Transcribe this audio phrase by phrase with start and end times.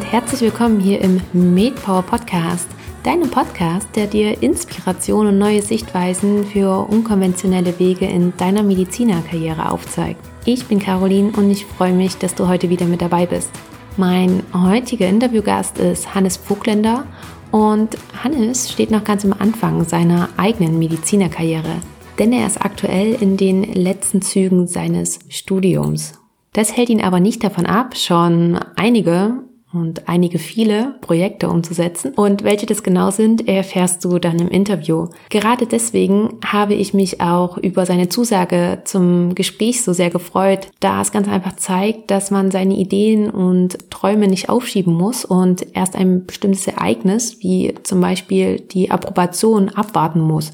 [0.00, 2.66] und herzlich willkommen hier im MedPower Podcast,
[3.02, 10.18] deinem Podcast, der dir Inspiration und neue Sichtweisen für unkonventionelle Wege in deiner Medizinerkarriere aufzeigt.
[10.46, 13.50] Ich bin Caroline und ich freue mich, dass du heute wieder mit dabei bist.
[13.98, 17.04] Mein heutiger Interviewgast ist Hannes Vogländer
[17.50, 21.76] und Hannes steht noch ganz am Anfang seiner eigenen Medizinerkarriere,
[22.18, 26.14] denn er ist aktuell in den letzten Zügen seines Studiums.
[26.54, 32.12] Das hält ihn aber nicht davon ab, schon einige und einige viele Projekte umzusetzen.
[32.14, 35.08] Und welche das genau sind, erfährst du dann im Interview.
[35.28, 41.00] Gerade deswegen habe ich mich auch über seine Zusage zum Gespräch so sehr gefreut, da
[41.00, 45.94] es ganz einfach zeigt, dass man seine Ideen und Träume nicht aufschieben muss und erst
[45.94, 50.52] ein bestimmtes Ereignis, wie zum Beispiel die Approbation, abwarten muss.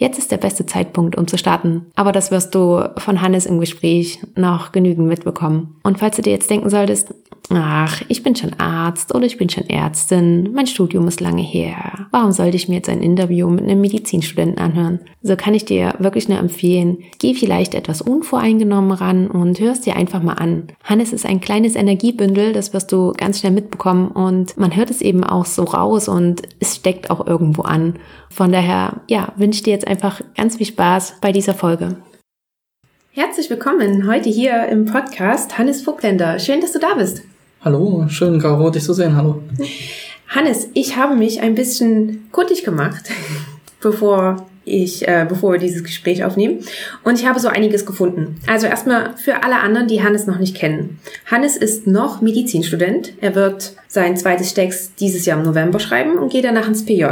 [0.00, 1.84] Jetzt ist der beste Zeitpunkt, um zu starten.
[1.94, 5.76] Aber das wirst du von Hannes im Gespräch noch genügend mitbekommen.
[5.82, 7.14] Und falls du dir jetzt denken solltest,
[7.50, 12.06] ach, ich bin schon Arzt oder ich bin schon Ärztin, mein Studium ist lange her.
[12.12, 15.00] Warum sollte ich mir jetzt ein Interview mit einem Medizinstudenten anhören?
[15.22, 19.96] So kann ich dir wirklich nur empfehlen, geh vielleicht etwas unvoreingenommen ran und hörst dir
[19.96, 20.68] einfach mal an.
[20.82, 25.02] Hannes ist ein kleines Energiebündel, das wirst du ganz schnell mitbekommen und man hört es
[25.02, 27.94] eben auch so raus und es steckt auch irgendwo an.
[28.32, 31.96] Von daher, ja, wünsche ich dir jetzt einfach ganz viel Spaß bei dieser Folge.
[33.10, 36.38] Herzlich willkommen heute hier im Podcast Hannes Vogländer.
[36.38, 37.22] Schön, dass du da bist.
[37.62, 39.16] Hallo, schön, Caro, dich zu sehen.
[39.16, 39.42] Hallo.
[40.28, 43.10] Hannes, ich habe mich ein bisschen kundig gemacht,
[43.80, 46.60] bevor ich, äh, bevor wir dieses Gespräch aufnehmen.
[47.02, 48.36] Und ich habe so einiges gefunden.
[48.46, 51.00] Also erstmal für alle anderen, die Hannes noch nicht kennen.
[51.28, 53.12] Hannes ist noch Medizinstudent.
[53.20, 57.06] Er wird sein zweites Stecks dieses Jahr im November schreiben und geht danach ins PJ.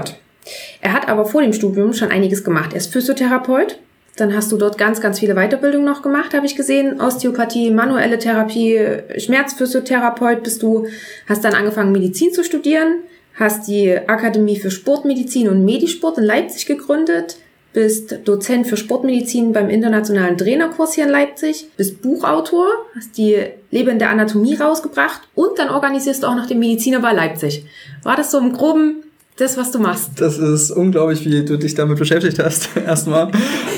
[0.80, 2.72] Er hat aber vor dem Studium schon einiges gemacht.
[2.72, 3.78] Er ist Physiotherapeut.
[4.18, 7.00] Dann hast du dort ganz, ganz viele Weiterbildungen noch gemacht, habe ich gesehen.
[7.00, 8.80] Osteopathie, manuelle Therapie,
[9.16, 10.88] Schmerzphysiotherapeut bist du.
[11.28, 13.04] Hast dann angefangen, Medizin zu studieren.
[13.34, 17.36] Hast die Akademie für Sportmedizin und Medisport in Leipzig gegründet.
[17.72, 21.68] Bist Dozent für Sportmedizin beim internationalen Trainerkurs hier in Leipzig.
[21.76, 22.66] Bist Buchautor.
[22.96, 23.36] Hast die
[23.70, 25.28] lebende Anatomie rausgebracht.
[25.36, 27.64] Und dann organisierst du auch noch den Mediziner bei Leipzig.
[28.02, 29.04] War das so im Groben
[29.38, 30.20] das, was du machst.
[30.20, 33.30] Das ist unglaublich, wie du dich damit beschäftigt hast, erstmal.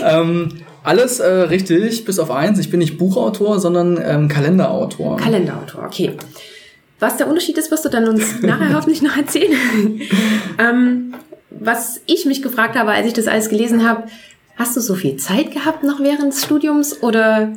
[0.02, 0.48] ähm,
[0.82, 2.58] alles äh, richtig, bis auf eins.
[2.58, 5.18] Ich bin nicht Buchautor, sondern ähm, Kalenderautor.
[5.18, 6.12] Kalenderautor, okay.
[6.98, 10.00] Was der Unterschied ist, wirst du dann uns nachher hoffentlich noch erzählen.
[10.58, 11.14] ähm,
[11.50, 14.04] was ich mich gefragt habe, als ich das alles gelesen habe,
[14.56, 17.52] hast du so viel Zeit gehabt noch während des Studiums oder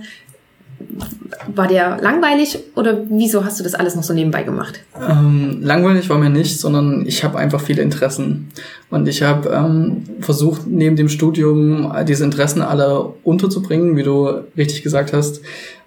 [1.48, 4.80] war der langweilig oder wieso hast du das alles noch so nebenbei gemacht?
[5.00, 8.50] Ähm, langweilig war mir nicht, sondern ich habe einfach viele Interessen.
[8.90, 14.84] Und ich habe ähm, versucht, neben dem Studium diese Interessen alle unterzubringen, wie du richtig
[14.84, 15.42] gesagt hast.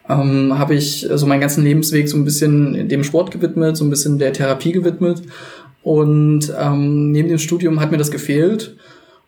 [0.08, 3.90] Ähm, habe ich so meinen ganzen Lebensweg so ein bisschen dem Sport gewidmet, so ein
[3.90, 5.22] bisschen der Therapie gewidmet.
[5.82, 8.76] Und ähm, neben dem Studium hat mir das gefehlt.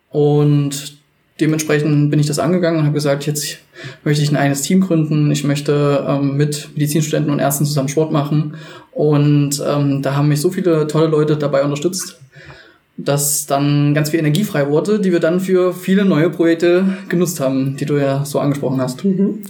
[0.09, 0.98] Und
[1.39, 3.57] dementsprechend bin ich das angegangen und habe gesagt, jetzt
[4.03, 5.31] möchte ich ein eigenes Team gründen.
[5.31, 8.55] Ich möchte ähm, mit Medizinstudenten und Ärzten zusammen Sport machen.
[8.91, 12.19] Und ähm, da haben mich so viele tolle Leute dabei unterstützt,
[12.97, 17.39] dass dann ganz viel Energie frei wurde, die wir dann für viele neue Projekte genutzt
[17.39, 19.05] haben, die du ja so angesprochen hast.
[19.05, 19.43] Mhm.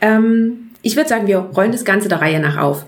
[0.00, 2.84] Ähm, ich würde sagen, wir rollen das Ganze der Reihe nach auf.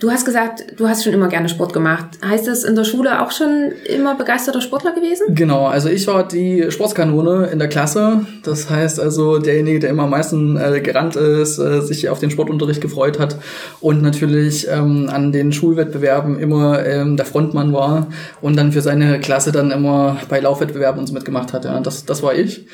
[0.00, 2.06] Du hast gesagt, du hast schon immer gerne Sport gemacht.
[2.24, 5.34] Heißt das in der Schule auch schon immer begeisterter Sportler gewesen?
[5.34, 8.24] Genau, also ich war die Sportskanone in der Klasse.
[8.44, 12.30] Das heißt also derjenige, der immer am meisten äh, gerannt ist, äh, sich auf den
[12.30, 13.38] Sportunterricht gefreut hat
[13.80, 18.06] und natürlich ähm, an den Schulwettbewerben immer ähm, der Frontmann war
[18.40, 21.64] und dann für seine Klasse dann immer bei Laufwettbewerben und so mitgemacht hat.
[21.64, 22.66] Ja, das, das war ich.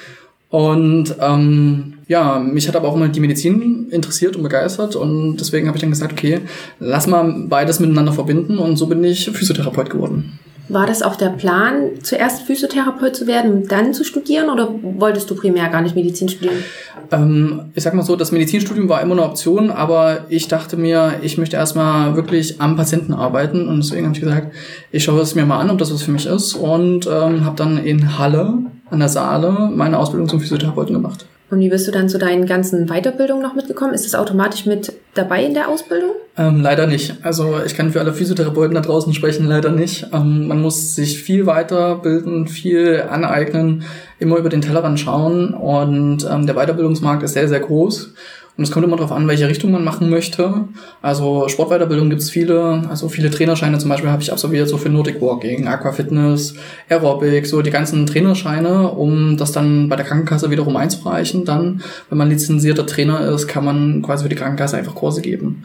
[0.55, 5.67] Und ähm, ja, mich hat aber auch immer die Medizin interessiert und begeistert und deswegen
[5.67, 6.43] habe ich dann gesagt, okay,
[6.79, 10.39] lass mal beides miteinander verbinden und so bin ich Physiotherapeut geworden.
[10.69, 15.29] War das auch der Plan, zuerst Physiotherapeut zu werden und dann zu studieren oder wolltest
[15.29, 16.63] du primär gar nicht Medizin studieren?
[17.11, 21.15] Ähm, ich sag mal so, das Medizinstudium war immer eine Option, aber ich dachte mir,
[21.23, 24.53] ich möchte erstmal wirklich am Patienten arbeiten und deswegen habe ich gesagt,
[24.93, 27.57] ich schaue es mir mal an, ob das was für mich ist und ähm, habe
[27.57, 31.27] dann in Halle an der Saale meine Ausbildung zum Physiotherapeuten gemacht.
[31.51, 33.93] Und wie bist du dann zu deinen ganzen Weiterbildungen noch mitgekommen?
[33.93, 36.11] Ist das automatisch mit dabei in der Ausbildung?
[36.37, 37.15] Ähm, leider nicht.
[37.23, 40.07] Also ich kann für alle Physiotherapeuten da draußen sprechen, leider nicht.
[40.13, 43.85] Ähm, man muss sich viel weiterbilden, viel aneignen,
[44.19, 48.15] immer über den Tellerrand schauen und ähm, der Weiterbildungsmarkt ist sehr, sehr groß.
[48.57, 50.55] Und es kommt immer darauf an, welche Richtung man machen möchte.
[51.03, 54.89] Also Sportweiterbildung gibt es viele, also viele Trainerscheine zum Beispiel habe ich absolviert, so für
[54.89, 56.55] Nordic Walking, Aquafitness,
[56.89, 61.45] Aerobic, so die ganzen Trainerscheine, um das dann bei der Krankenkasse wiederum einzureichen.
[61.45, 65.65] Dann, wenn man lizenzierter Trainer ist, kann man quasi für die Krankenkasse einfach Kurse geben.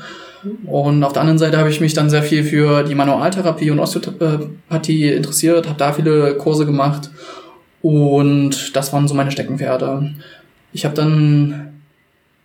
[0.65, 3.79] Und auf der anderen Seite habe ich mich dann sehr viel für die Manualtherapie und
[3.79, 7.11] Osteopathie interessiert, habe da viele Kurse gemacht
[7.81, 10.11] und das waren so meine Steckenpferde.
[10.71, 11.78] Ich habe dann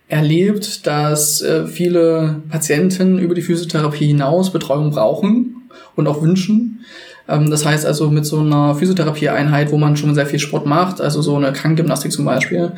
[0.07, 6.85] erlebt, dass äh, viele Patienten über die Physiotherapie hinaus Betreuung brauchen und auch wünschen.
[7.27, 11.01] Ähm, das heißt also mit so einer Physiotherapieeinheit, wo man schon sehr viel Sport macht,
[11.01, 12.73] also so eine Krankengymnastik zum Beispiel,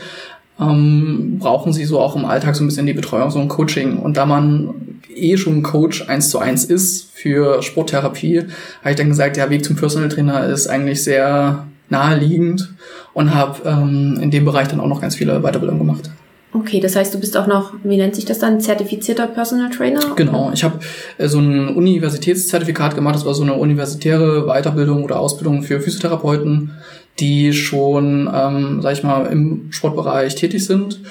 [0.60, 3.98] ähm, brauchen sie so auch im Alltag so ein bisschen die Betreuung, so ein Coaching.
[3.98, 4.74] Und da man
[5.14, 8.46] eh schon Coach eins zu eins ist für Sporttherapie,
[8.82, 12.74] habe ich dann gesagt, der Weg zum Personal Trainer ist eigentlich sehr naheliegend
[13.14, 16.10] und habe ähm, in dem Bereich dann auch noch ganz viele Weiterbildungen gemacht.
[16.54, 20.00] Okay, das heißt, du bist auch noch, wie nennt sich das dann, zertifizierter Personal Trainer?
[20.16, 20.80] Genau, ich habe
[21.18, 23.16] äh, so ein Universitätszertifikat gemacht.
[23.16, 26.72] Das war so eine universitäre Weiterbildung oder Ausbildung für Physiotherapeuten,
[27.20, 31.02] die schon, ähm, sag ich mal, im Sportbereich tätig sind.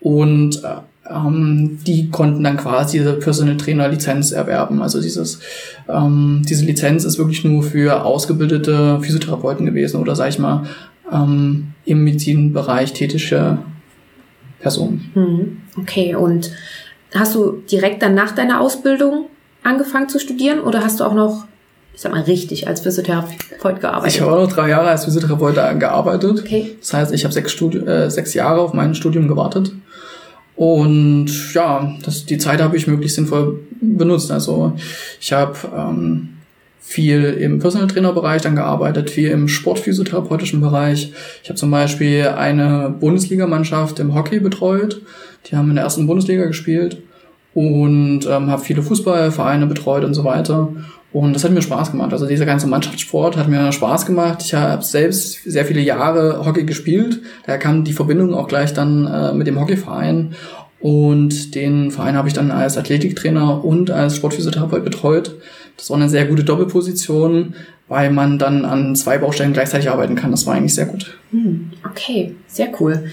[0.00, 0.76] Und äh,
[1.10, 4.80] ähm, die konnten dann quasi diese Personal Trainer Lizenz erwerben.
[4.80, 5.40] Also dieses,
[5.88, 10.64] ähm, diese Lizenz ist wirklich nur für ausgebildete Physiotherapeuten gewesen oder sag ich mal
[11.12, 13.58] ähm, im Medizinbereich tätige
[14.64, 15.10] Personen.
[15.12, 16.50] Hm, okay, und
[17.14, 19.26] hast du direkt dann nach deiner Ausbildung
[19.62, 21.44] angefangen zu studieren oder hast du auch noch,
[21.94, 24.14] ich sag mal, richtig als Physiotherapeut gearbeitet?
[24.14, 26.40] Ich habe auch noch drei Jahre als Physiotherapeut gearbeitet.
[26.40, 26.76] Okay.
[26.80, 29.70] Das heißt, ich habe sechs, Studi äh, sechs Jahre auf mein Studium gewartet.
[30.56, 34.30] Und ja, das, die Zeit habe ich möglichst sinnvoll benutzt.
[34.30, 34.72] Also
[35.20, 36.33] ich habe ähm,
[36.86, 41.12] viel im Personal Trainer Bereich dann gearbeitet, viel im Sportphysiotherapeutischen Bereich.
[41.42, 45.00] Ich habe zum Beispiel eine Bundesligamannschaft im Hockey betreut.
[45.46, 46.98] Die haben in der ersten Bundesliga gespielt
[47.54, 50.68] und ähm, habe viele Fußballvereine betreut und so weiter.
[51.10, 52.12] Und das hat mir Spaß gemacht.
[52.12, 54.42] Also dieser ganze Mannschaftssport hat mir Spaß gemacht.
[54.44, 57.22] Ich habe selbst sehr viele Jahre Hockey gespielt.
[57.46, 60.34] Daher kam die Verbindung auch gleich dann äh, mit dem Hockeyverein.
[60.80, 65.34] Und den Verein habe ich dann als Athletiktrainer und als Sportphysiotherapeut betreut.
[65.76, 67.54] Das war eine sehr gute Doppelposition,
[67.88, 70.30] weil man dann an zwei Baustellen gleichzeitig arbeiten kann.
[70.30, 71.18] Das war eigentlich sehr gut.
[71.30, 73.10] Hm, okay, sehr cool.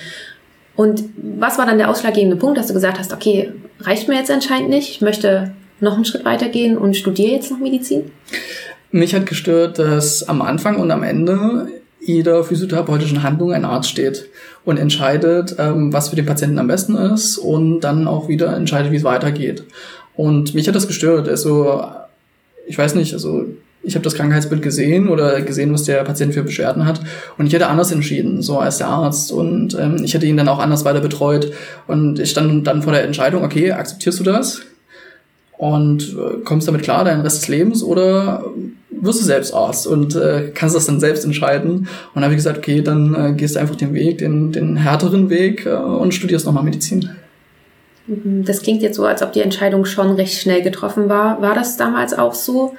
[0.76, 4.32] Und was war dann der ausschlaggebende Punkt, dass du gesagt hast, okay, reicht mir jetzt
[4.32, 8.12] anscheinend nicht, ich möchte noch einen Schritt weitergehen und studiere jetzt noch Medizin?
[8.92, 11.68] Mich hat gestört, dass am Anfang und am Ende
[12.00, 14.30] jeder physiotherapeutischen Handlung ein Arzt steht
[14.66, 18.92] und entscheidet, ähm, was für den Patienten am besten ist und dann auch wieder entscheidet,
[18.92, 19.64] wie es weitergeht.
[20.16, 21.30] Und mich hat das gestört.
[21.30, 21.84] Also,
[22.72, 23.46] ich weiß nicht, also
[23.84, 27.02] ich habe das Krankheitsbild gesehen oder gesehen, was der Patient für Beschwerden hat.
[27.38, 29.34] Und ich hätte anders entschieden, so als der Arzt.
[29.34, 31.52] Und ähm, ich hätte ihn dann auch anders weiter betreut.
[31.88, 34.62] Und ich stand dann vor der Entscheidung, okay, akzeptierst du das?
[35.58, 37.84] Und äh, kommst damit klar, deinen Rest des Lebens?
[37.84, 38.46] Oder
[38.90, 41.72] wirst du selbst Arzt und äh, kannst das dann selbst entscheiden.
[41.72, 44.78] Und dann habe ich gesagt, okay, dann äh, gehst du einfach den Weg, den, den
[44.78, 47.10] härteren Weg äh, und studierst nochmal Medizin.
[48.08, 51.42] Mhm, das klingt jetzt so, als ob die Entscheidung schon recht schnell getroffen war.
[51.42, 52.76] War das damals auch so?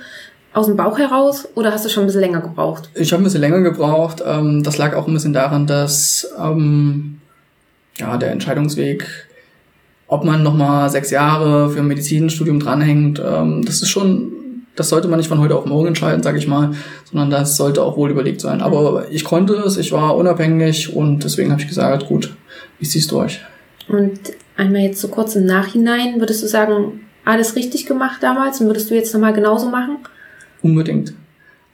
[0.54, 2.90] Aus dem Bauch heraus oder hast du schon ein bisschen länger gebraucht?
[2.94, 4.22] Ich habe ein bisschen länger gebraucht.
[4.26, 7.20] Ähm, das lag auch ein bisschen daran, dass ähm,
[7.96, 9.08] ja, der Entscheidungsweg,
[10.08, 14.32] ob man nochmal sechs Jahre für ein Medizinstudium dranhängt, ähm, das ist schon
[14.74, 16.72] das sollte man nicht von heute auf morgen entscheiden, sage ich mal,
[17.04, 18.62] sondern das sollte auch wohl überlegt sein.
[18.62, 22.34] Aber ich konnte es, ich war unabhängig und deswegen habe ich gesagt, gut,
[22.80, 23.40] ich zieh's durch.
[23.88, 24.18] Und
[24.56, 28.90] einmal jetzt so kurz im Nachhinein, würdest du sagen, alles richtig gemacht damals und würdest
[28.90, 29.98] du jetzt nochmal genauso machen?
[30.62, 31.14] Unbedingt.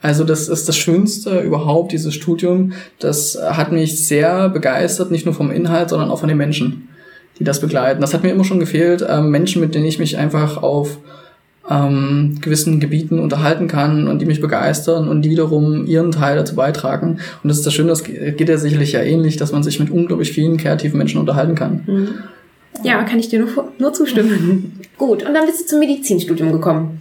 [0.01, 2.73] Also das ist das Schönste überhaupt, dieses Studium.
[3.01, 6.89] Das hat mich sehr begeistert, nicht nur vom Inhalt, sondern auch von den Menschen,
[7.39, 8.01] die das begleiten.
[8.01, 10.99] Das hat mir immer schon gefehlt, ähm, Menschen, mit denen ich mich einfach auf
[11.69, 16.55] ähm, gewissen Gebieten unterhalten kann und die mich begeistern und die wiederum ihren Teil dazu
[16.55, 17.19] beitragen.
[17.43, 19.91] Und das ist das Schöne, das geht ja sicherlich ja ähnlich, dass man sich mit
[19.91, 21.83] unglaublich vielen kreativen Menschen unterhalten kann.
[21.87, 22.09] Mhm.
[22.83, 24.81] Ja, kann ich dir nur, nur zustimmen.
[24.99, 27.01] Gut, und dann bist du zum Medizinstudium gekommen.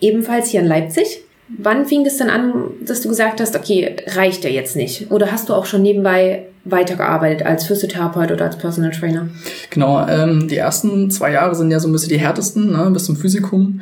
[0.00, 1.22] Ebenfalls hier in Leipzig.
[1.58, 2.52] Wann fing es dann an,
[2.84, 5.10] dass du gesagt hast, okay, reicht ja jetzt nicht?
[5.10, 9.28] Oder hast du auch schon nebenbei weitergearbeitet als Physiotherapeut oder als Personal Trainer?
[9.70, 13.04] Genau, ähm, die ersten zwei Jahre sind ja so ein bisschen die härtesten, ne, bis
[13.04, 13.80] zum Physikum.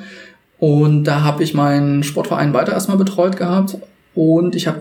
[0.59, 3.77] Und da habe ich meinen Sportverein weiter erstmal betreut gehabt.
[4.15, 4.81] Und ich habe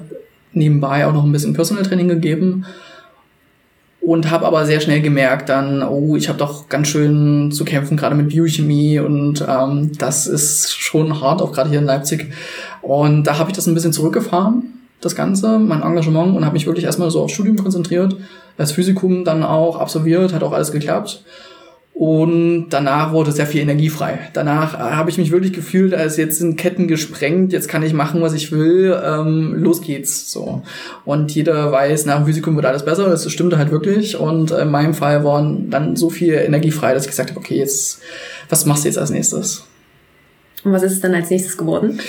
[0.53, 2.65] nebenbei auch noch ein bisschen Personal Training gegeben
[4.08, 7.98] und habe aber sehr schnell gemerkt dann, oh, ich habe doch ganz schön zu kämpfen,
[7.98, 12.32] gerade mit Biochemie und ähm, das ist schon hart, auch gerade hier in Leipzig.
[12.82, 16.66] Und da habe ich das ein bisschen zurückgefahren, das Ganze, mein Engagement und habe mich
[16.66, 18.16] wirklich erstmal so aufs Studium konzentriert,
[18.56, 21.26] das Physikum dann auch absolviert, hat auch alles geklappt.
[21.98, 24.20] Und danach wurde sehr viel Energie frei.
[24.34, 27.92] Danach äh, habe ich mich wirklich gefühlt, als jetzt sind Ketten gesprengt, jetzt kann ich
[27.92, 30.32] machen, was ich will, ähm, los geht's.
[30.32, 30.62] So.
[31.06, 34.16] Und jeder weiß, nach dem Physikum wird alles besser, das stimmte halt wirklich.
[34.16, 37.58] Und in meinem Fall waren dann so viel Energie frei, dass ich gesagt habe, okay,
[37.58, 38.00] jetzt,
[38.48, 39.63] was machst du jetzt als nächstes?
[40.63, 42.00] Und was ist es dann als nächstes geworden?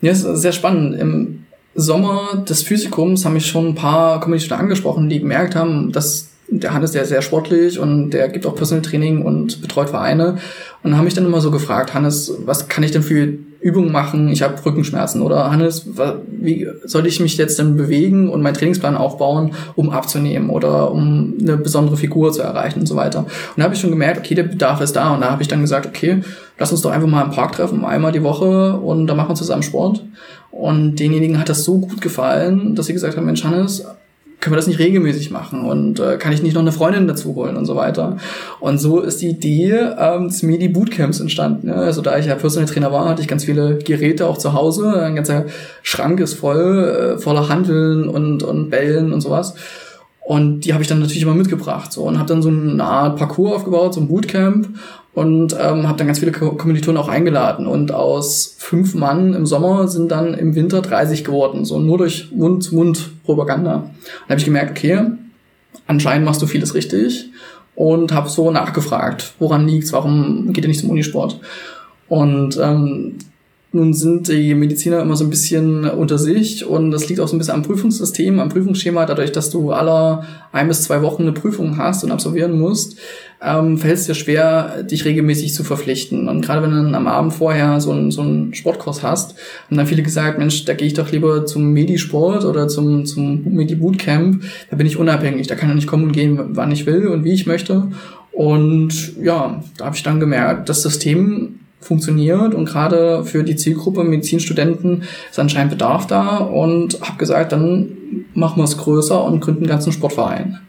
[0.00, 0.98] Ja, es ist sehr spannend.
[0.98, 6.30] Im Sommer des Physikums haben mich schon ein paar Kommilitonen angesprochen, die gemerkt haben, dass
[6.48, 10.36] der Hannes, der ist sehr sportlich und der gibt auch Personal Training und betreut Vereine.
[10.82, 14.28] Und haben mich dann immer so gefragt, Hannes, was kann ich denn für Übungen machen?
[14.28, 15.22] Ich habe Rückenschmerzen.
[15.22, 15.86] Oder Hannes,
[16.28, 21.34] wie soll ich mich jetzt denn bewegen und meinen Trainingsplan aufbauen, um abzunehmen oder um
[21.40, 23.20] eine besondere Figur zu erreichen und so weiter.
[23.20, 25.14] Und da habe ich schon gemerkt, okay, der Bedarf ist da.
[25.14, 26.20] Und da habe ich dann gesagt, okay,
[26.58, 29.34] lass uns doch einfach mal im Park treffen, einmal die Woche und da machen wir
[29.34, 30.04] zusammen Sport.
[30.50, 33.84] Und denjenigen hat das so gut gefallen, dass sie gesagt haben, Mensch, Hannes,
[34.44, 37.34] können wir das nicht regelmäßig machen und äh, kann ich nicht noch eine Freundin dazu
[37.34, 38.18] holen und so weiter.
[38.60, 41.68] Und so ist die Idee ähm, des Medi Bootcamps entstanden.
[41.68, 41.76] Ja?
[41.76, 45.02] Also da ich ja Personal Trainer war, hatte ich ganz viele Geräte auch zu Hause.
[45.02, 45.46] Ein ganzer
[45.82, 49.54] Schrank ist voll, äh, voller Handeln und, und Bällen und sowas.
[50.24, 52.04] Und die habe ich dann natürlich immer mitgebracht so.
[52.04, 54.68] Und habe dann so eine Art Parcours aufgebaut, so ein Bootcamp.
[55.12, 57.66] Und ähm, habe dann ganz viele Kommilitonen auch eingeladen.
[57.66, 62.32] Und aus fünf Mann im Sommer sind dann im Winter 30 geworden, so nur durch
[62.32, 63.76] Mund-zu-Mund-Propaganda.
[63.76, 65.02] Und habe ich gemerkt, okay,
[65.86, 67.26] anscheinend machst du vieles richtig.
[67.74, 71.38] Und habe so nachgefragt, woran liegt's, warum geht ihr nicht zum Unisport?
[72.08, 73.18] Und ähm,
[73.74, 77.34] nun sind die Mediziner immer so ein bisschen unter sich und das liegt auch so
[77.34, 79.04] ein bisschen am Prüfungssystem, am Prüfungsschema.
[79.04, 82.96] Dadurch, dass du alle ein bis zwei Wochen eine Prüfung hast und absolvieren musst,
[83.42, 86.28] ähm, fällt es dir schwer, dich regelmäßig zu verpflichten.
[86.28, 89.34] Und gerade wenn du dann am Abend vorher so einen, so einen Sportkurs hast,
[89.66, 93.42] haben dann viele gesagt, Mensch, da gehe ich doch lieber zum Medisport oder zum, zum
[93.44, 94.42] Medi-Bootcamp.
[94.70, 97.24] Da bin ich unabhängig, da kann ich nicht kommen und gehen, wann ich will und
[97.24, 97.88] wie ich möchte.
[98.32, 104.04] Und ja, da habe ich dann gemerkt, das System funktioniert und gerade für die Zielgruppe
[104.04, 109.62] Medizinstudenten ist anscheinend Bedarf da und habe gesagt, dann machen wir es größer und gründen
[109.62, 110.60] einen ganzen Sportverein.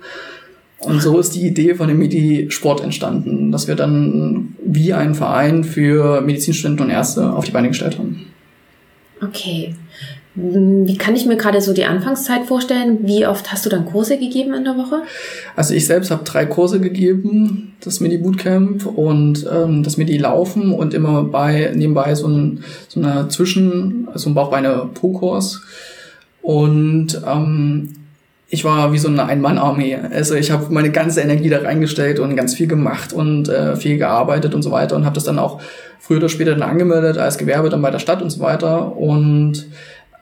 [0.79, 5.63] Und so ist die Idee von dem Medi-Sport entstanden, dass wir dann wie ein Verein
[5.63, 8.27] für Medizinstudenten und Ärzte auf die Beine gestellt haben.
[9.21, 9.73] Okay.
[10.35, 12.99] Wie kann ich mir gerade so die Anfangszeit vorstellen?
[13.03, 15.03] Wie oft hast du dann Kurse gegeben in der Woche?
[15.55, 20.73] Also ich selbst habe drei Kurse gegeben, das Midi Bootcamp und ähm, das Midi Laufen
[20.73, 25.61] und immer bei nebenbei so, ein, so eine Zwischen, also ein Bauchbeine-Pro-Kurs.
[26.41, 27.93] Und ähm,
[28.49, 29.97] ich war wie so eine Ein-Mann-Armee.
[30.11, 33.97] Also ich habe meine ganze Energie da reingestellt und ganz viel gemacht und äh, viel
[33.97, 35.61] gearbeitet und so weiter und habe das dann auch
[35.99, 38.95] früher oder später dann angemeldet als Gewerbe dann bei der Stadt und so weiter.
[38.95, 39.65] Und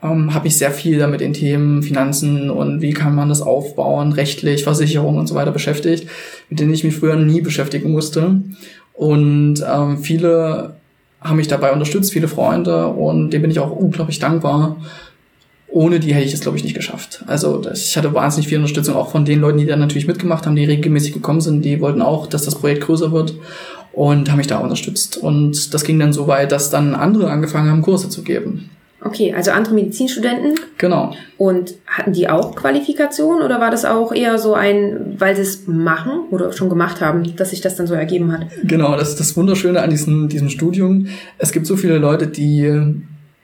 [0.03, 4.13] ähm, habe ich sehr viel damit in Themen Finanzen und wie kann man das aufbauen,
[4.13, 6.07] rechtlich, Versicherung und so weiter beschäftigt,
[6.50, 8.41] mit denen ich mich früher nie beschäftigen musste.
[8.93, 10.75] Und ähm, viele
[11.22, 14.77] haben mich dabei unterstützt, viele Freunde und dem bin ich auch unglaublich dankbar.
[15.67, 17.24] Ohne die hätte ich es, glaube ich, nicht geschafft.
[17.25, 20.55] Also ich hatte wahnsinnig viel Unterstützung auch von den Leuten, die dann natürlich mitgemacht haben,
[20.55, 21.65] die regelmäßig gekommen sind.
[21.65, 23.33] Die wollten auch, dass das Projekt größer wird
[23.91, 25.17] und haben mich da unterstützt.
[25.17, 28.69] Und das ging dann so weit, dass dann andere angefangen haben, Kurse zu geben.
[29.05, 30.60] Okay, also andere Medizinstudenten.
[30.77, 31.13] Genau.
[31.38, 35.67] Und hatten die auch Qualifikation oder war das auch eher so ein, weil sie es
[35.67, 38.48] machen oder schon gemacht haben, dass sich das dann so ergeben hat?
[38.63, 41.07] Genau, das ist das Wunderschöne an diesem, diesem Studium.
[41.38, 42.72] Es gibt so viele Leute, die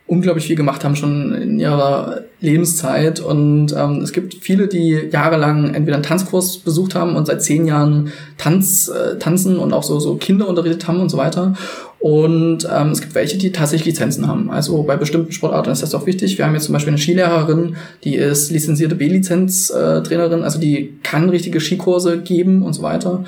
[0.09, 5.75] unglaublich viel gemacht haben schon in ihrer Lebenszeit und ähm, es gibt viele, die jahrelang
[5.75, 9.99] entweder einen Tanzkurs besucht haben und seit zehn Jahren Tanz, äh, tanzen und auch so,
[9.99, 11.53] so Kinder unterrichtet haben und so weiter
[11.99, 14.49] und ähm, es gibt welche, die tatsächlich Lizenzen haben.
[14.49, 16.37] Also bei bestimmten Sportarten ist das auch wichtig.
[16.37, 17.75] Wir haben jetzt zum Beispiel eine Skilehrerin,
[18.05, 23.25] die ist lizenzierte B-Lizenz-Trainerin, also die kann richtige Skikurse geben und so weiter.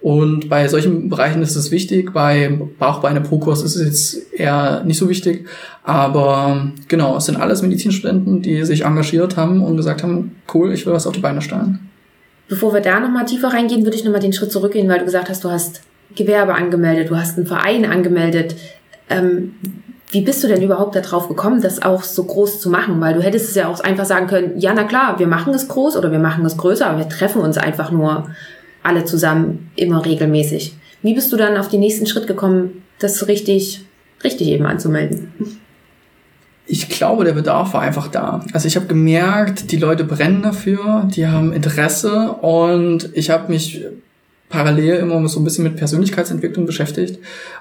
[0.00, 5.08] Und bei solchen Bereichen ist es wichtig, bei Bauchbeine-Pro-Kurs ist es jetzt eher nicht so
[5.08, 5.46] wichtig.
[5.84, 10.86] Aber genau, es sind alles Medizinstudenten, die sich engagiert haben und gesagt haben, cool, ich
[10.86, 11.88] will was auf die Beine stellen.
[12.48, 15.28] Bevor wir da nochmal tiefer reingehen, würde ich nochmal den Schritt zurückgehen, weil du gesagt
[15.28, 15.82] hast, du hast
[16.14, 18.56] Gewerbe angemeldet, du hast einen Verein angemeldet.
[19.08, 19.54] Ähm,
[20.10, 23.00] wie bist du denn überhaupt darauf gekommen, das auch so groß zu machen?
[23.00, 25.68] Weil du hättest es ja auch einfach sagen können, ja, na klar, wir machen es
[25.68, 28.28] groß oder wir machen es größer, aber wir treffen uns einfach nur
[28.82, 30.74] alle zusammen immer regelmäßig.
[31.02, 33.86] Wie bist du dann auf den nächsten Schritt gekommen, das richtig,
[34.22, 35.32] richtig eben anzumelden?
[36.66, 38.44] Ich glaube, der Bedarf war einfach da.
[38.52, 43.84] Also ich habe gemerkt, die Leute brennen dafür, die haben Interesse und ich habe mich
[44.52, 47.18] parallel immer so ein bisschen mit Persönlichkeitsentwicklung beschäftigt.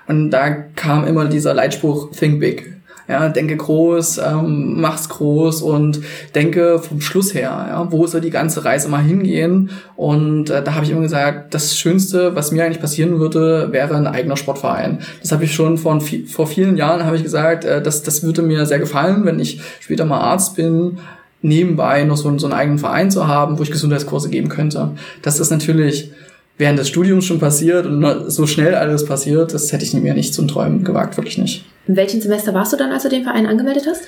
[0.08, 2.76] Und da kam immer dieser Leitspruch Think Big.
[3.08, 6.00] Ja, denke groß, ähm, mach's groß und
[6.36, 9.72] denke vom Schluss her, ja, wo soll die ganze Reise mal hingehen?
[9.98, 13.96] Und äh, da habe ich immer gesagt, das Schönste, was mir eigentlich passieren würde, wäre
[13.96, 15.00] ein eigener Sportverein.
[15.22, 18.44] Das habe ich schon vor, vor vielen Jahren habe ich gesagt, äh, das, das würde
[18.44, 21.00] mir sehr gefallen, wenn ich später mal Arzt bin
[21.42, 24.92] nebenbei noch so, so einen eigenen Verein zu haben, wo ich Gesundheitskurse geben könnte.
[25.24, 26.12] Das ist natürlich
[26.62, 30.32] während des Studiums schon passiert und so schnell alles passiert, das hätte ich mir nicht
[30.34, 31.66] zum Träumen gewagt, wirklich nicht.
[31.88, 34.04] In welchem Semester warst du dann, als du den Verein angemeldet hast?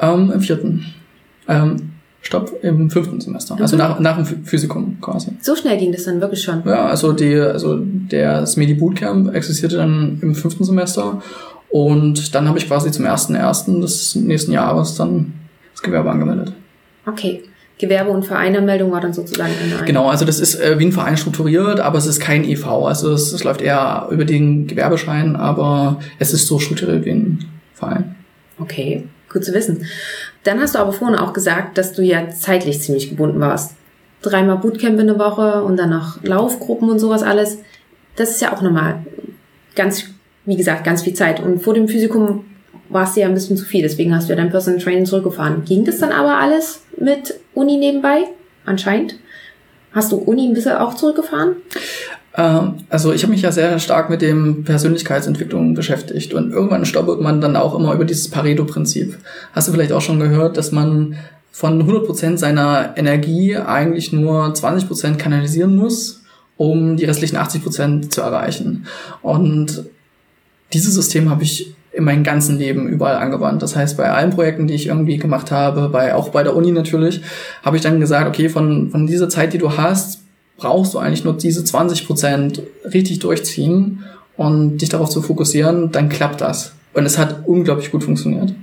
[0.00, 0.86] Ähm, Im vierten.
[1.46, 1.90] Ähm,
[2.22, 3.56] Stopp, im fünften Semester.
[3.60, 3.82] Also mhm.
[3.82, 5.32] nach, nach dem Physikum quasi.
[5.40, 6.62] So schnell ging das dann wirklich schon?
[6.64, 11.22] Ja, also die, also der Smedi Bootcamp existierte dann im fünften Semester
[11.68, 15.34] und dann habe ich quasi zum ersten ersten des nächsten Jahres dann
[15.72, 16.52] das Gewerbe angemeldet.
[17.06, 17.42] Okay.
[17.78, 19.84] Gewerbe- und Vereinanmeldung war dann sozusagen eine.
[19.84, 22.66] Genau, also das ist äh, wie ein Verein strukturiert, aber es ist kein EV.
[22.86, 27.44] Also es, es läuft eher über den Gewerbeschein, aber es ist so strukturiert wie ein
[27.74, 28.16] Verein.
[28.58, 29.86] Okay, gut zu wissen.
[30.42, 33.76] Dann hast du aber vorhin auch gesagt, dass du ja zeitlich ziemlich gebunden warst.
[34.22, 37.58] Dreimal Bootcamp in der Woche und dann noch Laufgruppen und sowas alles.
[38.16, 39.04] Das ist ja auch nochmal
[39.76, 40.04] ganz,
[40.44, 41.40] wie gesagt, ganz viel Zeit.
[41.40, 42.44] Und vor dem Physikum
[42.88, 45.64] war es ja ein bisschen zu viel, deswegen hast du ja dein Personal Training zurückgefahren.
[45.64, 48.24] Ging das dann aber alles mit Uni nebenbei?
[48.64, 49.18] Anscheinend.
[49.92, 51.56] Hast du Uni ein bisschen auch zurückgefahren?
[52.36, 57.20] Ähm, also ich habe mich ja sehr stark mit dem Persönlichkeitsentwicklung beschäftigt und irgendwann stoppelt
[57.20, 59.18] man dann auch immer über dieses Pareto-Prinzip.
[59.52, 61.16] Hast du vielleicht auch schon gehört, dass man
[61.50, 66.22] von 100% seiner Energie eigentlich nur 20% kanalisieren muss,
[66.56, 68.86] um die restlichen 80% zu erreichen.
[69.22, 69.84] Und
[70.72, 73.62] dieses System habe ich in meinem ganzen Leben überall angewandt.
[73.62, 76.70] Das heißt, bei allen Projekten, die ich irgendwie gemacht habe, bei, auch bei der Uni
[76.70, 77.22] natürlich,
[77.62, 80.22] habe ich dann gesagt, okay, von, von dieser Zeit, die du hast,
[80.56, 84.04] brauchst du eigentlich nur diese 20 Prozent richtig durchziehen
[84.36, 86.72] und dich darauf zu fokussieren, dann klappt das.
[86.94, 88.54] Und es hat unglaublich gut funktioniert.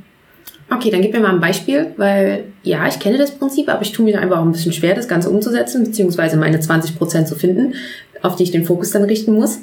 [0.70, 3.92] Okay, dann gib mir mal ein Beispiel, weil ja, ich kenne das Prinzip, aber ich
[3.92, 7.36] tue mir einfach auch ein bisschen schwer, das Ganze umzusetzen, beziehungsweise meine 20 Prozent zu
[7.36, 7.76] finden,
[8.24, 9.60] auf die ich den Fokus dann richten muss.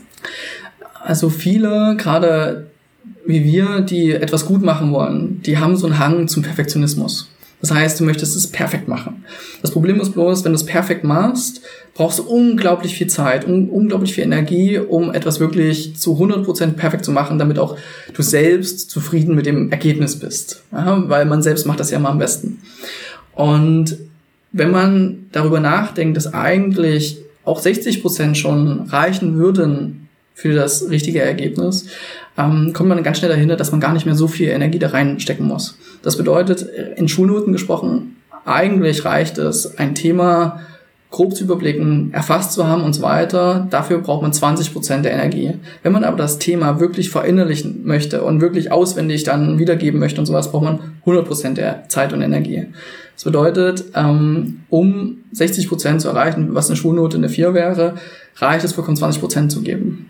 [1.02, 2.68] Also viele, gerade
[3.26, 7.28] wie wir, die etwas gut machen wollen, die haben so einen Hang zum Perfektionismus.
[7.62, 9.24] Das heißt, du möchtest es perfekt machen.
[9.62, 11.62] Das Problem ist bloß, wenn du es perfekt machst,
[11.94, 17.04] brauchst du unglaublich viel Zeit, un unglaublich viel Energie, um etwas wirklich zu 100% perfekt
[17.04, 17.76] zu machen, damit auch
[18.14, 20.64] du selbst zufrieden mit dem Ergebnis bist.
[20.72, 22.58] Ja, weil man selbst macht das ja immer am besten.
[23.34, 23.96] Und
[24.50, 31.86] wenn man darüber nachdenkt, dass eigentlich auch 60% schon reichen würden für das richtige Ergebnis,
[32.36, 34.88] ähm, kommt man ganz schnell dahinter, dass man gar nicht mehr so viel Energie da
[34.88, 35.78] reinstecken muss.
[36.02, 36.62] Das bedeutet,
[36.96, 40.60] in Schulnoten gesprochen, eigentlich reicht es, ein Thema
[41.10, 43.66] grob zu überblicken, erfasst zu haben und so weiter.
[43.68, 45.52] Dafür braucht man 20 Prozent der Energie.
[45.82, 50.26] Wenn man aber das Thema wirklich verinnerlichen möchte und wirklich auswendig dann wiedergeben möchte und
[50.26, 52.66] sowas, braucht man 100 Prozent der Zeit und Energie.
[53.14, 57.96] Das bedeutet, ähm, um 60 Prozent zu erreichen, was eine Schulnote eine 4 wäre,
[58.36, 60.08] reicht es vollkommen 20 Prozent zu geben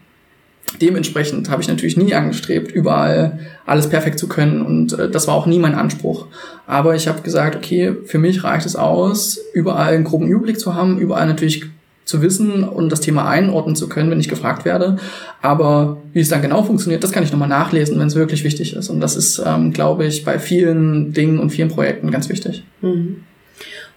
[0.81, 5.35] dementsprechend habe ich natürlich nie angestrebt, überall alles perfekt zu können und äh, das war
[5.35, 6.27] auch nie mein Anspruch.
[6.67, 10.75] Aber ich habe gesagt, okay, für mich reicht es aus, überall einen groben Überblick zu
[10.75, 11.67] haben, überall natürlich
[12.05, 14.97] zu wissen und das Thema einordnen zu können, wenn ich gefragt werde.
[15.41, 18.75] Aber wie es dann genau funktioniert, das kann ich nochmal nachlesen, wenn es wirklich wichtig
[18.75, 18.89] ist.
[18.89, 22.65] Und das ist, ähm, glaube ich, bei vielen Dingen und vielen Projekten ganz wichtig.
[22.81, 23.25] Mhm.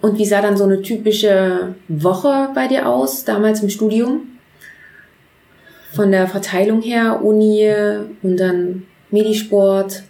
[0.01, 4.21] Und wie sah dann so eine typische Woche bei dir aus, damals im Studium?
[5.95, 7.67] Von der Verteilung her, Uni
[8.21, 10.03] und dann Medisport?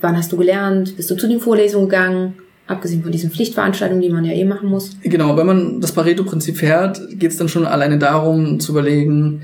[0.00, 0.96] Wann hast du gelernt?
[0.96, 2.34] Bist du zu den Vorlesungen gegangen?
[2.66, 4.96] Abgesehen von diesen Pflichtveranstaltungen, die man ja eh machen muss.
[5.02, 9.42] Genau, wenn man das Pareto-Prinzip fährt, geht es dann schon alleine darum zu überlegen,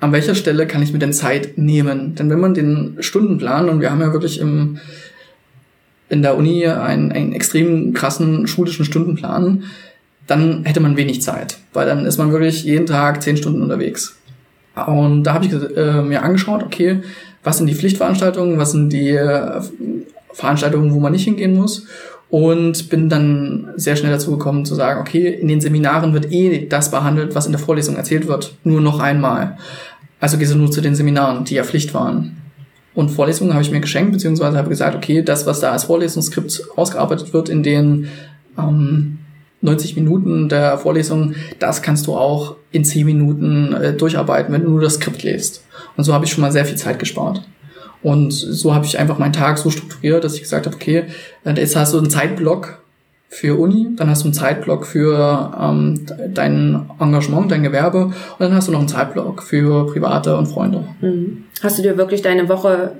[0.00, 2.14] an welcher Stelle kann ich mir denn Zeit nehmen?
[2.14, 4.78] Denn wenn man den Stundenplan, und wir haben ja wirklich im,
[6.08, 9.64] in der Uni einen, einen extrem krassen schulischen Stundenplan,
[10.26, 14.16] dann hätte man wenig Zeit, weil dann ist man wirklich jeden Tag zehn Stunden unterwegs.
[14.86, 17.02] Und da habe ich äh, mir angeschaut, okay,
[17.44, 19.60] was sind die Pflichtveranstaltungen, was sind die äh,
[20.32, 21.86] Veranstaltungen, wo man nicht hingehen muss.
[22.30, 26.66] Und bin dann sehr schnell dazu gekommen zu sagen, okay, in den Seminaren wird eh
[26.66, 29.56] das behandelt, was in der Vorlesung erzählt wird, nur noch einmal.
[30.18, 32.36] Also gehst du nur zu den Seminaren, die ja Pflicht waren.
[32.94, 36.62] Und Vorlesungen habe ich mir geschenkt, beziehungsweise habe gesagt, okay, das, was da als Vorlesungsskript
[36.76, 38.08] ausgearbeitet wird, in den
[38.58, 39.18] ähm,
[39.64, 44.70] 90 Minuten der Vorlesung, das kannst du auch in 10 Minuten äh, durcharbeiten, wenn du
[44.70, 45.64] nur das Skript liest.
[45.96, 47.42] Und so habe ich schon mal sehr viel Zeit gespart.
[48.02, 51.04] Und so habe ich einfach meinen Tag so strukturiert, dass ich gesagt habe, okay,
[51.44, 52.78] äh, jetzt hast du einen Zeitblock
[53.30, 58.54] für Uni, dann hast du einen Zeitblock für ähm, dein Engagement, dein Gewerbe und dann
[58.54, 60.84] hast du noch einen Zeitblock für Private und Freunde.
[61.00, 61.44] Mhm.
[61.62, 62.92] Hast du dir wirklich deine Woche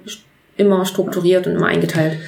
[0.57, 2.19] immer strukturiert und immer eingeteilt?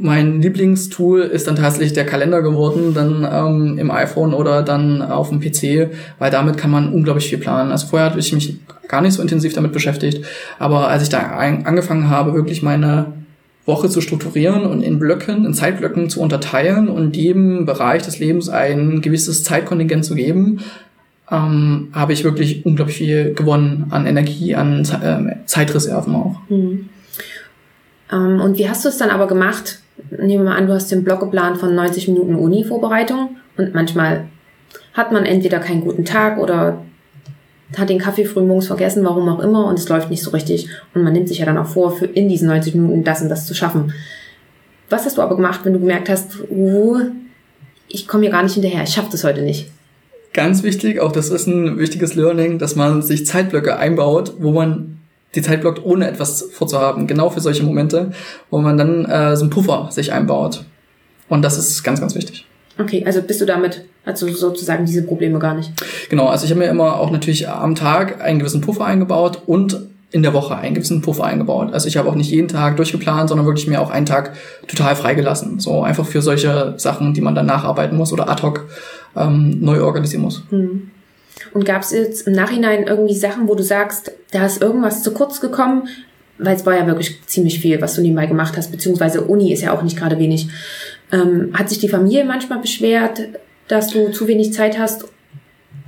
[0.00, 5.30] Mein Lieblingstool ist dann tatsächlich der Kalender geworden, dann ähm, im iPhone oder dann auf
[5.30, 7.70] dem PC, weil damit kann man unglaublich viel planen.
[7.70, 10.24] Also vorher hatte ich mich gar nicht so intensiv damit beschäftigt,
[10.58, 13.12] aber als ich da angefangen habe, wirklich meine
[13.66, 18.48] Woche zu strukturieren und in Blöcken, in Zeitblöcken zu unterteilen und jedem Bereich des Lebens
[18.48, 20.60] ein gewisses Zeitkontingent zu geben,
[21.30, 26.36] ähm, habe ich wirklich unglaublich viel gewonnen an Energie, an äh, Zeitreserven auch.
[26.50, 26.90] Mhm.
[28.12, 29.80] Ähm, und wie hast du es dann aber gemacht?
[30.10, 34.26] Nehmen wir mal an, du hast den Blog geplant von 90 Minuten Uni-Vorbereitung und manchmal
[34.92, 36.82] hat man entweder keinen guten Tag oder
[37.76, 40.68] hat den Kaffee früh morgens vergessen, warum auch immer, und es läuft nicht so richtig.
[40.94, 43.28] Und man nimmt sich ja dann auch vor, für in diesen 90 Minuten das und
[43.28, 43.92] das zu schaffen.
[44.90, 47.00] Was hast du aber gemacht, wenn du gemerkt hast, uh,
[47.88, 49.70] ich komme hier gar nicht hinterher, ich schaffe das heute nicht?
[50.32, 54.98] Ganz wichtig, auch das ist ein wichtiges Learning, dass man sich Zeitblöcke einbaut, wo man
[55.34, 57.06] die Zeit blockt, ohne etwas vorzuhaben.
[57.06, 58.12] Genau für solche Momente,
[58.50, 60.64] wo man dann äh, so einen Puffer sich einbaut.
[61.28, 62.46] Und das ist ganz, ganz wichtig.
[62.78, 65.72] Okay, also bist du damit, also sozusagen diese Probleme gar nicht?
[66.10, 69.80] Genau, also ich habe mir immer auch natürlich am Tag einen gewissen Puffer eingebaut und
[70.10, 71.72] in der Woche einen gewissen Puffer eingebaut.
[71.72, 74.34] Also ich habe auch nicht jeden Tag durchgeplant, sondern wirklich mir auch einen Tag
[74.68, 75.58] total freigelassen.
[75.58, 78.66] So einfach für solche Sachen, die man dann nacharbeiten muss oder ad hoc
[79.16, 80.42] ähm, neu organisieren muss.
[80.50, 80.90] Hm.
[81.52, 85.12] Und gab es jetzt im Nachhinein irgendwie Sachen, wo du sagst, da ist irgendwas zu
[85.12, 85.88] kurz gekommen?
[86.38, 89.62] Weil es war ja wirklich ziemlich viel, was du nebenbei gemacht hast, beziehungsweise Uni ist
[89.62, 90.48] ja auch nicht gerade wenig.
[91.12, 93.20] Ähm, hat sich die Familie manchmal beschwert,
[93.68, 95.04] dass du zu wenig Zeit hast?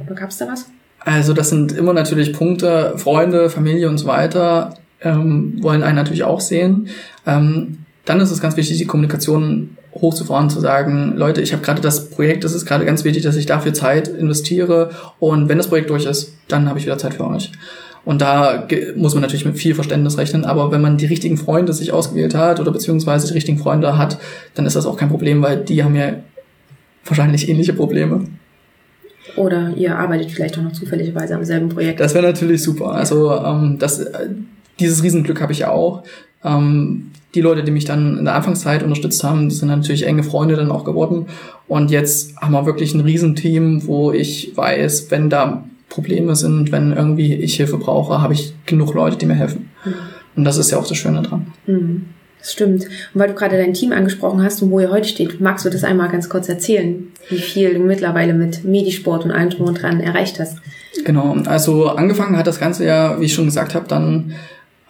[0.05, 0.67] Oder gab es da was?
[1.01, 6.25] Also das sind immer natürlich Punkte, Freunde, Familie und so weiter ähm, wollen einen natürlich
[6.25, 6.89] auch sehen.
[7.27, 11.81] Ähm, dann ist es ganz wichtig, die Kommunikation hochzufahren, zu sagen, Leute, ich habe gerade
[11.81, 15.69] das Projekt, das ist gerade ganz wichtig, dass ich dafür Zeit investiere und wenn das
[15.69, 17.53] Projekt durch ist, dann habe ich wieder Zeit für euch.
[18.05, 21.73] Und da muss man natürlich mit viel Verständnis rechnen, aber wenn man die richtigen Freunde
[21.73, 24.19] sich ausgewählt hat oder beziehungsweise die richtigen Freunde hat,
[24.55, 26.13] dann ist das auch kein Problem, weil die haben ja
[27.05, 28.25] wahrscheinlich ähnliche Probleme.
[29.35, 31.99] Oder ihr arbeitet vielleicht auch noch zufälligerweise am selben Projekt.
[31.99, 32.93] Das wäre natürlich super.
[32.93, 34.29] Also ähm, das, äh,
[34.79, 36.05] dieses Riesenglück habe ich ja auch.
[36.47, 40.57] Ähm, die Leute, die mich dann in der Anfangszeit unterstützt haben, sind natürlich enge Freunde
[40.57, 41.27] dann auch geworden.
[41.69, 46.93] Und jetzt haben wir wirklich ein Riesenteam, wo ich weiß, wenn da Probleme sind, wenn
[46.93, 49.71] irgendwie ich Hilfe brauche, habe ich genug Leute, die mir helfen.
[49.85, 49.95] Mhm.
[50.37, 51.47] Und das ist ja auch das Schöne dran.
[51.67, 52.07] Mhm.
[52.39, 52.85] Das stimmt.
[52.85, 55.71] Und weil du gerade dein Team angesprochen hast und wo ihr heute steht, magst du
[55.71, 59.83] das einmal ganz kurz erzählen, wie viel du mittlerweile mit Medisport und allem drum und
[59.83, 60.59] dran erreicht hast?
[61.05, 64.33] Genau, also angefangen hat das Ganze ja, wie ich schon gesagt habe, dann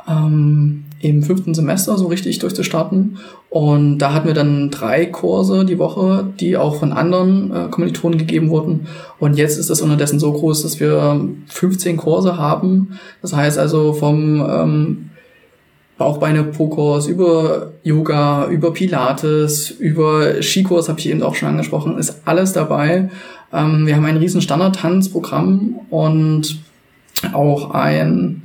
[0.09, 3.19] ähm, im fünften Semester so richtig durchzustarten.
[3.51, 8.19] Und da hatten wir dann drei Kurse die Woche, die auch von anderen äh, Kommilitonen
[8.19, 8.87] gegeben wurden.
[9.19, 12.99] Und jetzt ist das unterdessen so groß, dass wir 15 Kurse haben.
[13.23, 15.11] Das heißt also vom ähm,
[15.99, 22.53] Bauchbeine-Po-Kurs über Yoga, über Pilates, über Skikurs habe ich eben auch schon angesprochen, ist alles
[22.53, 23.11] dabei.
[23.53, 26.61] Ähm, wir haben ein riesen Standard-Tanzprogramm und
[27.33, 28.43] auch ein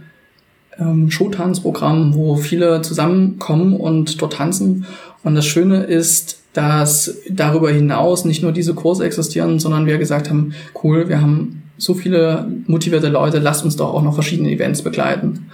[0.82, 4.86] ähm, Showtanzprogramm, wo viele zusammenkommen und dort tanzen.
[5.24, 10.30] Und das Schöne ist, dass darüber hinaus nicht nur diese Kurse existieren, sondern wir gesagt
[10.30, 14.82] haben, cool, wir haben so viele motivierte Leute, lasst uns doch auch noch verschiedene Events
[14.82, 15.48] begleiten.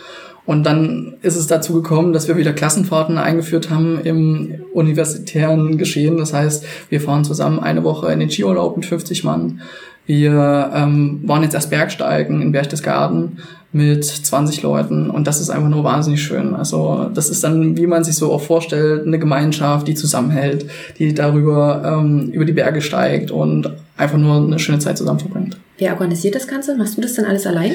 [0.45, 6.17] Und dann ist es dazu gekommen, dass wir wieder Klassenfahrten eingeführt haben im universitären Geschehen.
[6.17, 9.59] Das heißt, wir fahren zusammen eine Woche in den Skiurlaub mit 50 Mann.
[10.07, 13.39] Wir ähm, waren jetzt erst Bergsteigen in Berchtesgaden
[13.73, 16.55] mit 20 Leuten und das ist einfach nur wahnsinnig schön.
[16.55, 20.65] Also das ist dann, wie man sich so auch vorstellt, eine Gemeinschaft, die zusammenhält,
[20.97, 25.57] die darüber ähm, über die Berge steigt und einfach nur eine schöne Zeit zusammen verbringt.
[25.77, 26.75] Wer organisiert das Ganze?
[26.77, 27.73] Machst du das dann alles allein?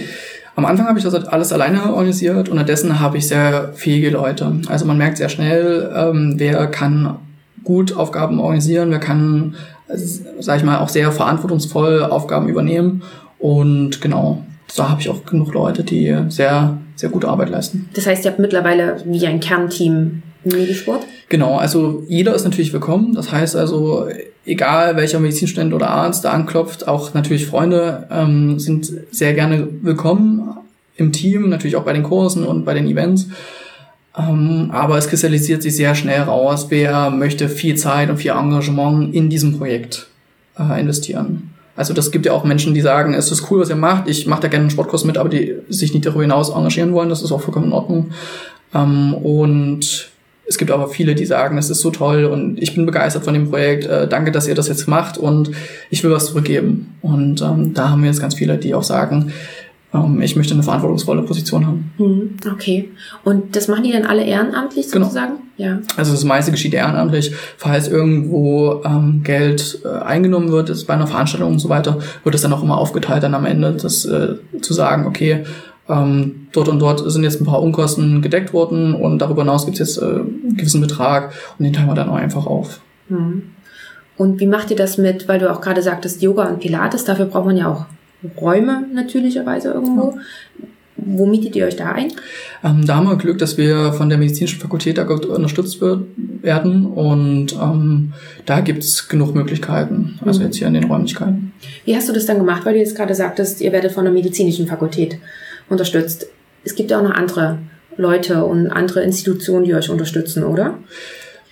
[0.57, 2.49] Am Anfang habe ich das alles alleine organisiert.
[2.49, 4.61] Unterdessen habe ich sehr fähige Leute.
[4.69, 7.19] Also man merkt sehr schnell, ähm, wer kann
[7.65, 9.55] gut Aufgaben organisieren, wer kann
[9.95, 13.03] sage ich mal, auch sehr verantwortungsvoll Aufgaben übernehmen.
[13.39, 14.45] Und genau,
[14.77, 17.89] da habe ich auch genug Leute, die sehr, sehr gute Arbeit leisten.
[17.95, 21.07] Das heißt, ihr habt mittlerweile wie ein Kernteam Medisport?
[21.29, 23.15] Genau, also jeder ist natürlich willkommen.
[23.15, 24.09] Das heißt also,
[24.45, 30.57] egal welcher Medizinstudent oder Arzt da anklopft, auch natürlich Freunde ähm, sind sehr gerne willkommen
[30.97, 33.29] im Team, natürlich auch bei den Kursen und bei den Events.
[34.17, 39.15] Ähm, aber es kristallisiert sich sehr schnell raus, wer möchte viel Zeit und viel Engagement
[39.15, 40.09] in diesem Projekt
[40.59, 41.55] äh, investieren.
[41.75, 44.27] Also das gibt ja auch Menschen, die sagen, es ist cool, was ihr macht, ich
[44.27, 47.23] mache da gerne einen Sportkurs mit, aber die sich nicht darüber hinaus engagieren wollen, das
[47.23, 48.11] ist auch vollkommen in Ordnung.
[48.75, 50.11] Ähm, und
[50.45, 53.33] es gibt aber viele, die sagen, es ist so toll und ich bin begeistert von
[53.33, 55.51] dem Projekt, äh, danke, dass ihr das jetzt macht und
[55.89, 56.95] ich will was zurückgeben.
[57.01, 59.33] Und ähm, da haben wir jetzt ganz viele, die auch sagen,
[60.21, 61.93] ich möchte eine verantwortungsvolle Position haben.
[61.99, 62.89] Hm, okay.
[63.25, 65.05] Und das machen die dann alle ehrenamtlich Genau.
[65.05, 65.35] sozusagen?
[65.59, 65.81] Ja.
[65.97, 67.35] Also das meiste geschieht ehrenamtlich.
[67.59, 72.35] Falls irgendwo ähm, Geld äh, eingenommen wird, ist bei einer Veranstaltung und so weiter, wird
[72.35, 75.45] es dann auch immer aufgeteilt, dann am Ende das äh, zu sagen, okay,
[75.89, 79.79] ähm, dort und dort sind jetzt ein paar Unkosten gedeckt worden und darüber hinaus gibt
[79.79, 82.81] es jetzt äh, einen gewissen Betrag und den teilen wir dann auch einfach auf.
[83.09, 83.43] Hm.
[84.17, 87.27] Und wie macht ihr das mit, weil du auch gerade sagtest, Yoga und Pilates, dafür
[87.27, 87.87] braucht man ja auch
[88.41, 90.19] Räume natürlicherweise irgendwo.
[91.05, 92.13] Wo mietet ihr euch da ein?
[92.63, 96.05] Ähm, da haben wir Glück, dass wir von der medizinischen Fakultät da unterstützt wird,
[96.43, 98.13] werden und ähm,
[98.47, 100.47] da gibt's genug Möglichkeiten, also Mhm.
[100.47, 101.53] jetzt hier in den Räumlichkeiten.
[101.85, 102.65] Wie hast du das dann gemacht?
[102.65, 105.19] Weil du jetzt gerade sagtest, ihr werdet von der medizinischen Fakultät
[105.69, 106.27] unterstützt.
[106.65, 107.59] Es gibt ja auch noch andere
[107.97, 110.79] Leute und andere Institutionen, die euch unterstützen, oder?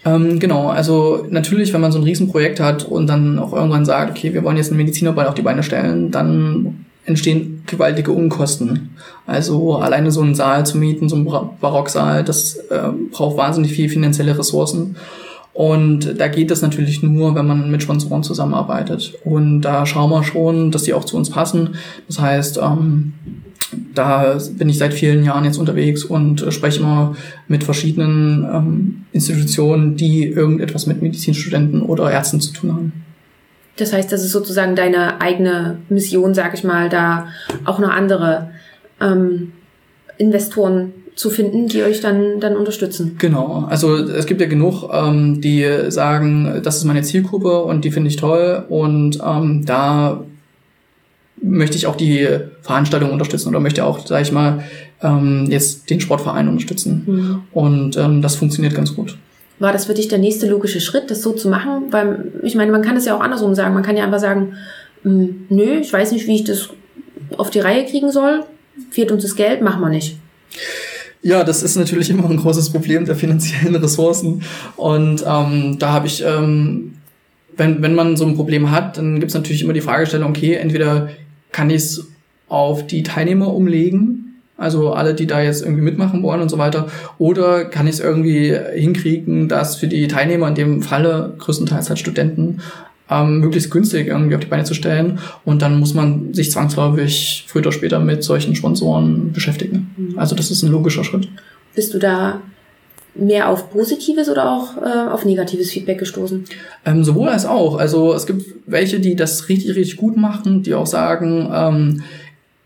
[0.04, 4.10] Ähm, genau, also natürlich, wenn man so ein Riesenprojekt hat und dann auch irgendwann sagt,
[4.10, 8.96] okay, wir wollen jetzt einen Medizinerball auf die Beine stellen, dann entstehen gewaltige Unkosten.
[9.26, 13.72] Also alleine so einen Saal zu mieten, so einen Bar- Barocksaal, das äh, braucht wahnsinnig
[13.72, 14.96] viel finanzielle Ressourcen.
[15.60, 19.12] Und da geht das natürlich nur, wenn man mit Sponsoren zusammenarbeitet.
[19.24, 21.74] Und da schauen wir schon, dass die auch zu uns passen.
[22.06, 23.12] Das heißt, ähm,
[23.94, 27.14] da bin ich seit vielen Jahren jetzt unterwegs und spreche immer
[27.46, 32.92] mit verschiedenen ähm, Institutionen, die irgendetwas mit Medizinstudenten oder Ärzten zu tun haben.
[33.76, 37.26] Das heißt, das ist sozusagen deine eigene Mission, sag ich mal, da
[37.66, 38.48] auch noch andere
[38.98, 39.52] ähm,
[40.16, 43.16] Investoren zu finden, die euch dann, dann unterstützen.
[43.18, 47.90] Genau, also es gibt ja genug, ähm, die sagen, das ist meine Zielgruppe und die
[47.90, 50.24] finde ich toll und ähm, da
[51.42, 52.26] möchte ich auch die
[52.62, 54.64] Veranstaltung unterstützen oder möchte auch, sage ich mal,
[55.02, 57.02] ähm, jetzt den Sportverein unterstützen.
[57.06, 57.42] Mhm.
[57.52, 59.18] Und ähm, das funktioniert ganz gut.
[59.58, 61.88] War das für dich der nächste logische Schritt, das so zu machen?
[61.90, 63.74] Weil ich meine, man kann es ja auch andersrum sagen.
[63.74, 64.54] Man kann ja einfach sagen,
[65.02, 66.70] "Hm, nö, ich weiß nicht, wie ich das
[67.36, 68.44] auf die Reihe kriegen soll.
[68.90, 70.16] Fehlt uns das Geld, machen wir nicht.
[71.22, 74.42] Ja, das ist natürlich immer ein großes Problem der finanziellen Ressourcen.
[74.76, 76.94] Und ähm, da habe ich, ähm,
[77.56, 80.54] wenn, wenn man so ein Problem hat, dann gibt es natürlich immer die Fragestellung, okay,
[80.54, 81.10] entweder
[81.52, 82.08] kann ich es
[82.48, 86.88] auf die Teilnehmer umlegen, also alle, die da jetzt irgendwie mitmachen wollen und so weiter,
[87.18, 91.98] oder kann ich es irgendwie hinkriegen, dass für die Teilnehmer, in dem Falle größtenteils halt
[91.98, 92.60] Studenten,
[93.10, 95.18] ähm, möglichst günstig irgendwie auf die Beine zu stellen.
[95.44, 100.14] Und dann muss man sich zwangsläufig früher oder später mit solchen Sponsoren beschäftigen.
[100.16, 101.28] Also das ist ein logischer Schritt.
[101.74, 102.40] Bist du da
[103.14, 106.44] mehr auf positives oder auch äh, auf negatives Feedback gestoßen?
[106.86, 107.76] Ähm, sowohl als auch.
[107.76, 112.02] Also es gibt welche, die das richtig, richtig gut machen, die auch sagen, ähm,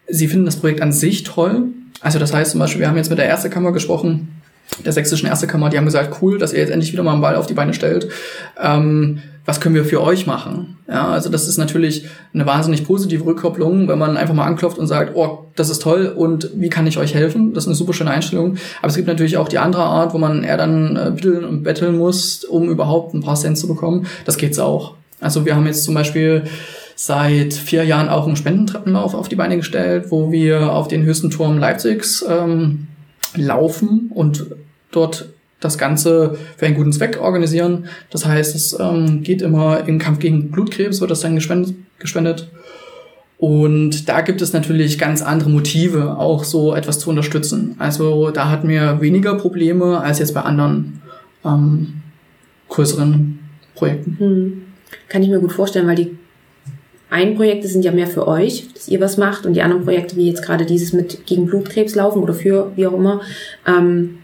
[0.08, 1.68] sie finden das Projekt an sich toll.
[2.00, 4.28] Also das heißt zum Beispiel, wir haben jetzt mit der Ärztekammer gesprochen,
[4.84, 7.36] der sächsischen Ärztekammer, die haben gesagt, cool, dass ihr jetzt endlich wieder mal einen Ball
[7.36, 8.08] auf die Beine stellt.
[8.62, 10.78] Ähm, was können wir für euch machen?
[10.88, 14.86] Ja, also das ist natürlich eine wahnsinnig positive Rückkopplung, wenn man einfach mal anklopft und
[14.86, 17.52] sagt, oh, das ist toll und wie kann ich euch helfen?
[17.52, 18.56] Das ist eine super schöne Einstellung.
[18.80, 21.62] Aber es gibt natürlich auch die andere Art, wo man eher dann äh, bitteln und
[21.62, 24.06] betteln muss, um überhaupt ein paar Cent zu bekommen.
[24.24, 24.94] Das geht's auch.
[25.20, 26.44] Also wir haben jetzt zum Beispiel
[26.96, 31.30] seit vier Jahren auch einen Spendentreppenlauf auf die Beine gestellt, wo wir auf den höchsten
[31.30, 32.86] Turm Leipzigs ähm,
[33.34, 34.46] laufen und
[34.90, 35.33] dort
[35.64, 37.86] das Ganze für einen guten Zweck organisieren.
[38.10, 41.74] Das heißt, es ähm, geht immer im Kampf gegen Blutkrebs, wird das dann gespendet.
[41.98, 42.48] gespendet.
[43.38, 47.74] Und da gibt es natürlich ganz andere Motive, auch so etwas zu unterstützen.
[47.78, 51.02] Also da hatten wir weniger Probleme als jetzt bei anderen
[51.44, 52.02] ähm,
[52.68, 53.38] größeren
[53.74, 54.16] Projekten.
[54.18, 54.62] Hm.
[55.08, 56.16] Kann ich mir gut vorstellen, weil die
[57.10, 60.16] einen Projekte sind ja mehr für euch, dass ihr was macht, und die anderen Projekte,
[60.16, 63.20] wie jetzt gerade dieses mit gegen Blutkrebs laufen oder für wie auch immer,
[63.66, 64.18] ähm,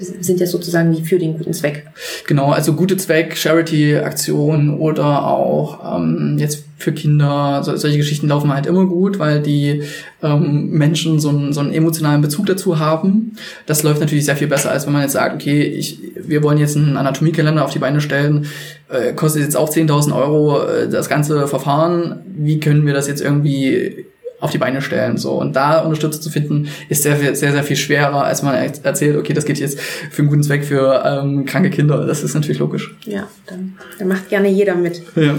[0.00, 1.86] sind ja sozusagen wie für den guten Zweck.
[2.26, 8.52] Genau, also gute Zweck, Charity-Aktionen oder auch ähm, jetzt für Kinder, so, solche Geschichten laufen
[8.52, 9.82] halt immer gut, weil die
[10.22, 13.36] ähm, Menschen so einen, so einen emotionalen Bezug dazu haben.
[13.66, 16.58] Das läuft natürlich sehr viel besser, als wenn man jetzt sagt, okay, ich, wir wollen
[16.58, 18.46] jetzt einen Anatomiekalender auf die Beine stellen,
[18.88, 22.20] äh, kostet jetzt auch 10.000 Euro äh, das ganze Verfahren.
[22.26, 24.06] Wie können wir das jetzt irgendwie
[24.42, 25.16] auf die Beine stellen.
[25.16, 25.32] So.
[25.32, 29.32] Und da Unterstützer zu finden, ist sehr, sehr, sehr viel schwerer, als man erzählt, okay,
[29.32, 32.04] das geht jetzt für einen guten Zweck für ähm, kranke Kinder.
[32.04, 32.94] Das ist natürlich logisch.
[33.04, 35.00] Ja, dann, dann macht gerne jeder mit.
[35.14, 35.36] Ja.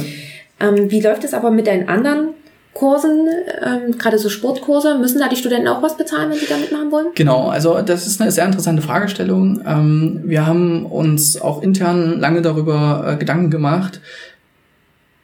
[0.62, 2.30] Ähm, wie läuft es aber mit deinen anderen
[2.74, 3.28] Kursen,
[3.62, 4.98] ähm, gerade so Sportkurse?
[4.98, 7.08] Müssen da die Studenten auch was bezahlen, wenn sie da mitmachen wollen?
[7.14, 9.62] Genau, also das ist eine sehr interessante Fragestellung.
[9.68, 14.00] Ähm, wir haben uns auch intern lange darüber äh, Gedanken gemacht.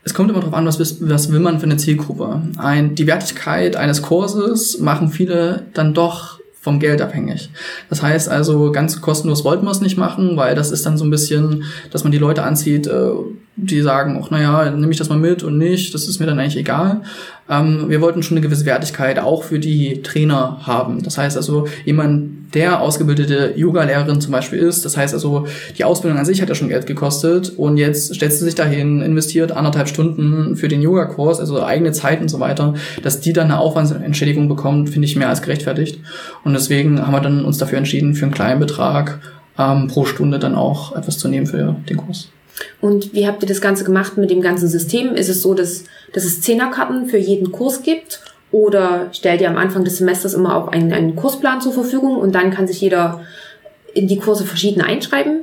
[0.04, 2.42] Es kommt immer darauf an, was, was will man für eine Zielgruppe.
[2.58, 7.50] Ein, die Wertigkeit eines Kurses machen viele dann doch vom Geld abhängig.
[7.90, 11.06] Das heißt also, ganz kostenlos wollten wir es nicht machen, weil das ist dann so
[11.06, 13.12] ein bisschen, dass man die Leute anzieht, äh,
[13.62, 16.40] die sagen auch, naja, nehme ich das mal mit und nicht, das ist mir dann
[16.40, 17.02] eigentlich egal.
[17.50, 21.04] Ähm, wir wollten schon eine gewisse Wertigkeit auch für die Trainer haben.
[21.04, 25.46] Das heißt also, jemand, der ausgebildete Yoga-Lehrerin zum Beispiel ist, das heißt also,
[25.78, 29.02] die Ausbildung an sich hat ja schon Geld gekostet und jetzt stellt sie sich dahin,
[29.02, 33.46] investiert anderthalb Stunden für den Yoga-Kurs, also eigene Zeit und so weiter, dass die dann
[33.46, 36.00] eine Aufwandsentschädigung bekommt, finde ich mehr als gerechtfertigt.
[36.44, 39.20] Und deswegen haben wir dann uns dafür entschieden, für einen kleinen Betrag
[39.58, 42.30] ähm, pro Stunde dann auch etwas zu nehmen für den Kurs.
[42.82, 45.16] Und wie habt ihr das Ganze gemacht mit dem ganzen System?
[45.16, 48.22] Ist es so, dass, dass es Zehnerkarten für jeden Kurs gibt?
[48.52, 52.34] Oder stellt ihr am Anfang des Semesters immer auch einen, einen Kursplan zur Verfügung und
[52.34, 53.22] dann kann sich jeder
[53.94, 55.42] in die Kurse verschieden einschreiben?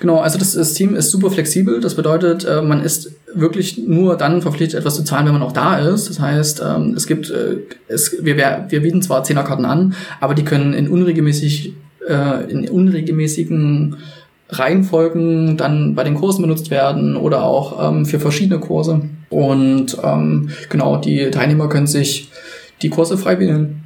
[0.00, 1.80] Genau, also das System ist super flexibel.
[1.80, 5.52] Das bedeutet, äh, man ist wirklich nur dann verpflichtet, etwas zu zahlen, wenn man auch
[5.52, 6.08] da ist.
[6.08, 7.56] Das heißt, ähm, es gibt, äh,
[7.88, 11.74] es, wir, wir bieten zwar Zehnerkarten an, aber die können in unregelmäßig,
[12.06, 13.96] äh, in unregelmäßigen
[14.50, 19.02] Reihenfolgen dann bei den Kursen benutzt werden oder auch ähm, für verschiedene Kurse.
[19.30, 22.30] Und ähm, genau, die Teilnehmer können sich
[22.82, 23.82] die Kurse frei wählen.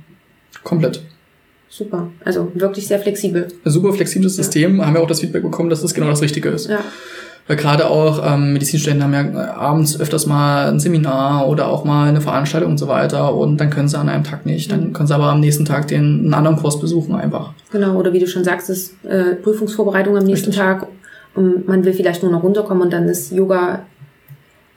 [0.64, 1.02] Komplett.
[1.68, 2.08] Super.
[2.24, 3.48] Also wirklich sehr flexibel.
[3.64, 4.78] Ein super flexibles System.
[4.78, 4.86] Ja.
[4.86, 6.68] Haben wir auch das Feedback bekommen, dass das genau das Richtige ist.
[6.68, 6.80] Ja.
[7.48, 11.82] Weil gerade auch ähm, Medizinstudenten haben ja äh, abends öfters mal ein Seminar oder auch
[11.82, 14.70] mal eine Veranstaltung und so weiter und dann können sie an einem Tag nicht.
[14.70, 14.92] Dann mhm.
[14.92, 17.54] können sie aber am nächsten Tag den einen anderen Kurs besuchen einfach.
[17.72, 20.62] Genau, oder wie du schon sagst, das äh, Prüfungsvorbereitung am nächsten Richtig.
[20.62, 20.86] Tag
[21.34, 23.80] und man will vielleicht nur noch runterkommen und dann ist Yoga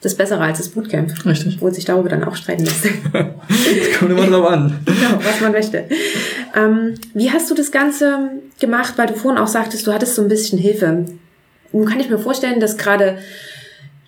[0.01, 1.25] das Bessere als das Bootcamp.
[1.25, 1.61] Richtig.
[1.61, 2.85] Wo sich darüber dann auch streiten lässt.
[3.13, 4.79] das kommt immer drauf an.
[4.85, 5.85] Genau, was man möchte.
[6.55, 8.29] Ähm, wie hast du das Ganze
[8.59, 8.93] gemacht?
[8.95, 11.05] Weil du vorhin auch sagtest, du hattest so ein bisschen Hilfe.
[11.73, 13.17] Nun kann ich mir vorstellen, dass gerade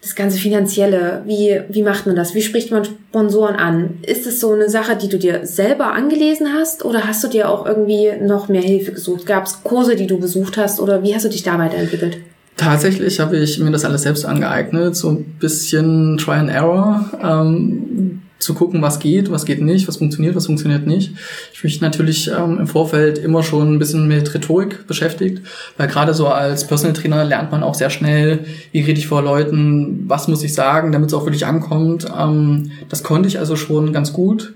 [0.02, 2.36] das ganze Finanzielle, wie, wie macht man das?
[2.36, 4.00] Wie spricht man Sponsoren an?
[4.02, 7.50] Ist es so eine Sache, die du dir selber angelesen hast oder hast du dir
[7.50, 9.26] auch irgendwie noch mehr Hilfe gesucht?
[9.26, 12.18] Gab es Kurse, die du besucht hast oder wie hast du dich da weiterentwickelt?
[12.58, 17.10] Tatsächlich habe ich mir das alles selbst angeeignet, so ein bisschen Try and Error.
[17.24, 21.14] Ähm, zu gucken, was geht, was geht nicht, was funktioniert, was funktioniert nicht.
[21.54, 25.42] Ich mich natürlich ähm, im Vorfeld immer schon ein bisschen mit Rhetorik beschäftigt,
[25.78, 29.22] weil gerade so als Personal Trainer lernt man auch sehr schnell, wie rede ich vor
[29.22, 32.06] Leuten, was muss ich sagen, damit es auch wirklich ankommt.
[32.18, 34.54] Ähm, das konnte ich also schon ganz gut.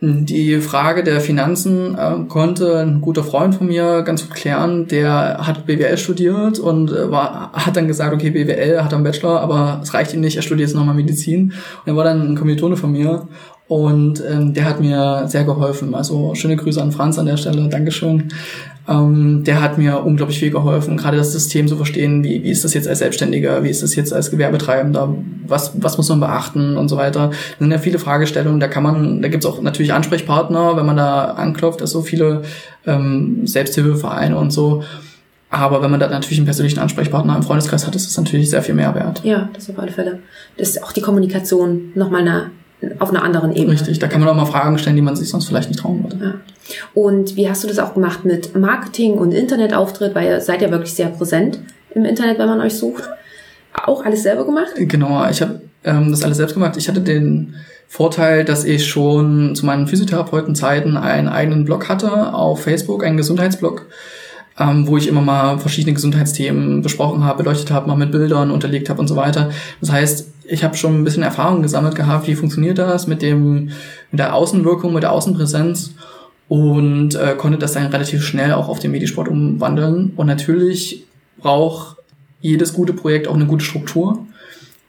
[0.00, 4.86] Die Frage der Finanzen äh, konnte ein guter Freund von mir ganz gut klären.
[4.88, 9.40] Der hat BWL studiert und äh, war, hat dann gesagt, okay, BWL hat einen Bachelor,
[9.40, 11.54] aber es reicht ihm nicht, er studiert jetzt nochmal Medizin.
[11.84, 13.26] Und er war dann ein Kommilitone von mir
[13.68, 15.94] und ähm, der hat mir sehr geholfen.
[15.94, 18.28] Also schöne Grüße an Franz an der Stelle, Dankeschön.
[18.88, 22.64] Ähm, der hat mir unglaublich viel geholfen, gerade das System zu verstehen, wie, wie ist
[22.64, 25.12] das jetzt als Selbstständiger, wie ist das jetzt als Gewerbetreibender,
[25.46, 27.30] was, was muss man beachten und so weiter.
[27.30, 30.96] Das sind ja viele Fragestellungen, da kann man, da gibt's auch natürlich Ansprechpartner, wenn man
[30.96, 32.42] da anklopft, also viele
[32.86, 34.84] ähm, Selbsthilfevereine und so.
[35.50, 38.62] Aber wenn man da natürlich einen persönlichen Ansprechpartner im Freundeskreis hat, ist das natürlich sehr
[38.62, 39.22] viel mehr wert.
[39.24, 40.20] Ja, das auf alle Fälle.
[40.58, 42.50] Das ist auch die Kommunikation nochmal eine
[42.98, 43.72] auf einer anderen Ebene.
[43.72, 46.02] Richtig, da kann man auch mal Fragen stellen, die man sich sonst vielleicht nicht trauen
[46.02, 46.16] würde.
[46.22, 46.34] Ja.
[46.94, 50.14] Und wie hast du das auch gemacht mit Marketing und Internetauftritt?
[50.14, 51.60] Weil ihr seid ja wirklich sehr präsent
[51.94, 53.04] im Internet, wenn man euch sucht.
[53.72, 54.72] Auch alles selber gemacht?
[54.76, 56.76] Genau, ich habe ähm, das alles selbst gemacht.
[56.76, 57.54] Ich hatte den
[57.88, 63.86] Vorteil, dass ich schon zu meinen Physiotherapeutenzeiten einen eigenen Blog hatte auf Facebook, einen Gesundheitsblog
[64.58, 68.88] ähm, wo ich immer mal verschiedene Gesundheitsthemen besprochen habe, beleuchtet habe, mal mit Bildern unterlegt
[68.88, 69.50] habe und so weiter.
[69.80, 73.70] Das heißt, ich habe schon ein bisschen Erfahrung gesammelt gehabt, wie funktioniert das mit dem
[74.10, 75.94] mit der Außenwirkung, mit der Außenpräsenz
[76.48, 80.12] und äh, konnte das dann relativ schnell auch auf den Medisport umwandeln.
[80.16, 81.04] Und natürlich
[81.38, 81.96] braucht
[82.40, 84.26] jedes gute Projekt auch eine gute Struktur.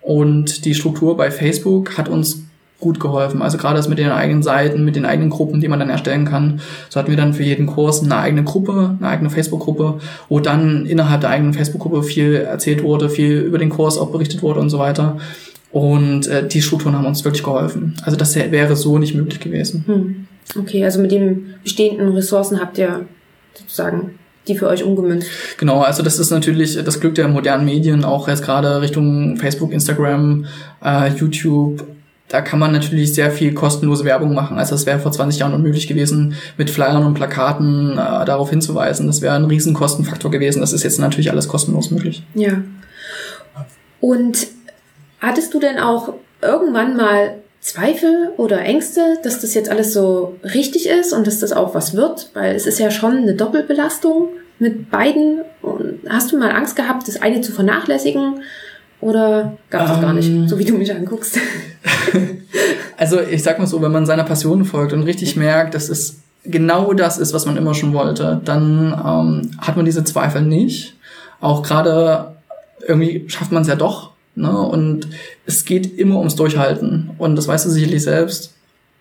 [0.01, 2.43] Und die Struktur bei Facebook hat uns
[2.79, 3.41] gut geholfen.
[3.41, 6.25] Also gerade das mit den eigenen Seiten, mit den eigenen Gruppen, die man dann erstellen
[6.25, 6.61] kann.
[6.89, 10.85] So hatten wir dann für jeden Kurs eine eigene Gruppe, eine eigene Facebook-Gruppe, wo dann
[10.85, 14.69] innerhalb der eigenen Facebook-Gruppe viel erzählt wurde, viel über den Kurs auch berichtet wurde und
[14.69, 15.17] so weiter.
[15.71, 17.95] Und äh, die Strukturen haben uns wirklich geholfen.
[18.03, 19.83] Also das wäre so nicht möglich gewesen.
[19.87, 20.27] Hm.
[20.55, 23.05] Okay, also mit den bestehenden Ressourcen habt ihr
[23.53, 25.27] sozusagen die für euch umgemünzt.
[25.57, 29.73] Genau, also das ist natürlich das Glück der modernen Medien, auch jetzt gerade Richtung Facebook,
[29.73, 30.45] Instagram,
[30.81, 31.85] äh, YouTube,
[32.29, 34.57] da kann man natürlich sehr viel kostenlose Werbung machen.
[34.57, 39.07] Also das wäre vor 20 Jahren unmöglich gewesen, mit Flyern und Plakaten äh, darauf hinzuweisen.
[39.07, 40.59] Das wäre ein riesen Kostenfaktor gewesen.
[40.59, 42.23] Das ist jetzt natürlich alles kostenlos möglich.
[42.33, 42.61] Ja.
[44.01, 44.47] Und
[45.21, 47.35] hattest du denn auch irgendwann mal
[47.67, 51.95] Zweifel oder Ängste, dass das jetzt alles so richtig ist und dass das auch was
[51.95, 52.31] wird?
[52.33, 55.41] Weil es ist ja schon eine Doppelbelastung mit beiden.
[56.07, 58.41] Hast du mal Angst gehabt, das eine zu vernachlässigen?
[59.01, 60.47] Oder gab es das gar nicht, ähm.
[60.47, 61.39] so wie du mich anguckst?
[62.97, 66.21] also ich sag mal so, wenn man seiner Passion folgt und richtig merkt, dass es
[66.45, 70.95] genau das ist, was man immer schon wollte, dann ähm, hat man diese Zweifel nicht.
[71.41, 72.37] Auch gerade
[72.87, 74.06] irgendwie schafft man es ja doch,
[74.37, 74.55] Ne?
[74.55, 75.07] Und
[75.45, 77.11] es geht immer ums Durchhalten.
[77.17, 78.53] Und das weißt du sicherlich selbst.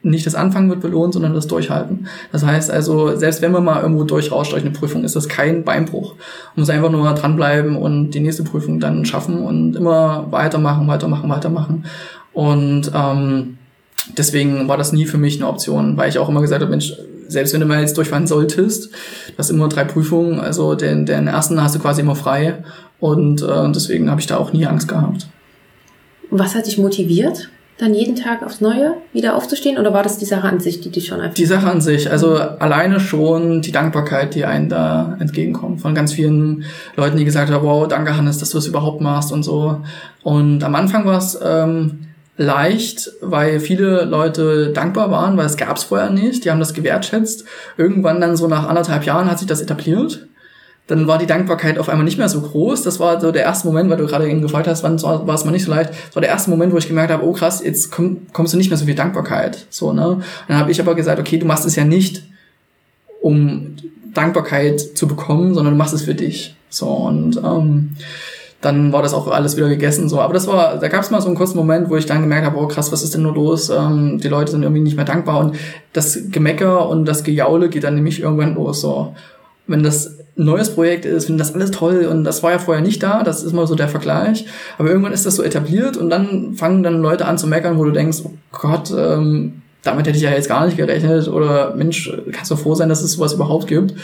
[0.03, 2.07] Nicht das Anfangen wird belohnt, sondern das Durchhalten.
[2.33, 5.65] Das heißt also, selbst wenn man mal irgendwo durchrauscht durch eine Prüfung, ist das kein
[5.65, 6.15] Beinbruch.
[6.55, 11.29] Man muss einfach nur dranbleiben und die nächste Prüfung dann schaffen und immer weitermachen, weitermachen,
[11.29, 11.85] weitermachen.
[12.33, 13.59] Und ähm,
[14.17, 16.95] deswegen war das nie für mich eine Option, weil ich auch immer gesagt habe, Mensch,
[17.29, 21.27] selbst wenn du mal jetzt durchfahren solltest, du hast immer drei Prüfungen, also den, den
[21.27, 22.63] ersten hast du quasi immer frei
[23.01, 25.29] und äh, deswegen habe ich da auch nie Angst gehabt.
[26.31, 29.79] Was hat dich motiviert, dann jeden Tag aufs Neue wieder aufzustehen?
[29.79, 31.35] Oder war das die Sache an sich, die dich schon einfach...
[31.35, 35.81] Die Sache an sich, also alleine schon die Dankbarkeit, die einen da entgegenkommt.
[35.81, 36.65] Von ganz vielen
[36.97, 39.83] Leuten, die gesagt haben, wow, danke Hannes, dass du das überhaupt machst und so.
[40.23, 41.39] Und am Anfang war es...
[41.43, 42.01] Ähm,
[42.39, 46.45] leicht, weil viele Leute dankbar waren, weil es gab es vorher nicht.
[46.45, 47.47] Die haben das gewertschätzt.
[47.79, 50.27] Irgendwann dann so nach anderthalb Jahren hat sich das etabliert
[50.87, 52.83] dann war die Dankbarkeit auf einmal nicht mehr so groß.
[52.83, 55.45] Das war so der erste Moment, weil du gerade eben gefragt hast, wann war es
[55.45, 55.91] mal nicht so leicht.
[55.91, 58.57] Das war der erste Moment, wo ich gemerkt habe, oh krass, jetzt komm, kommst du
[58.57, 59.67] nicht mehr so viel Dankbarkeit.
[59.69, 60.21] So, ne?
[60.47, 62.23] Dann habe ich aber gesagt, okay, du machst es ja nicht,
[63.21, 63.77] um
[64.15, 66.55] Dankbarkeit zu bekommen, sondern du machst es für dich.
[66.69, 67.97] So, und ähm,
[68.61, 70.09] dann war das auch alles wieder gegessen.
[70.09, 72.23] So, aber das war, da gab es mal so einen kurzen Moment, wo ich dann
[72.23, 73.71] gemerkt habe, oh krass, was ist denn nur los?
[73.71, 75.57] Ähm, die Leute sind irgendwie nicht mehr dankbar und
[75.93, 78.81] das Gemecker und das Gejaule geht dann nämlich irgendwann los.
[78.81, 79.15] So,
[79.67, 83.03] wenn das neues Projekt ist, finden das alles toll und das war ja vorher nicht
[83.03, 84.47] da, das ist mal so der Vergleich.
[84.79, 87.85] Aber irgendwann ist das so etabliert und dann fangen dann Leute an zu meckern, wo
[87.85, 92.13] du denkst, oh Gott, ähm, damit hätte ich ja jetzt gar nicht gerechnet oder Mensch,
[92.33, 93.95] kannst du froh sein, dass es sowas überhaupt gibt.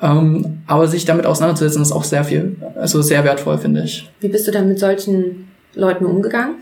[0.00, 4.08] Ähm, aber sich damit auseinanderzusetzen, ist auch sehr viel, also sehr wertvoll, finde ich.
[4.20, 6.56] Wie bist du dann mit solchen Leuten umgegangen?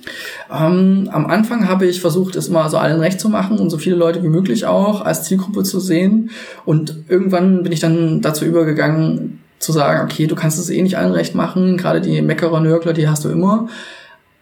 [0.50, 3.78] Ähm, am Anfang habe ich versucht, es immer so allen recht zu machen und so
[3.78, 6.30] viele Leute wie möglich auch als Zielgruppe zu sehen.
[6.64, 10.96] Und irgendwann bin ich dann dazu übergegangen, zu sagen, okay, du kannst es eh nicht
[10.96, 13.68] allen recht machen, gerade die Meckerer, Nörgler, die hast du immer.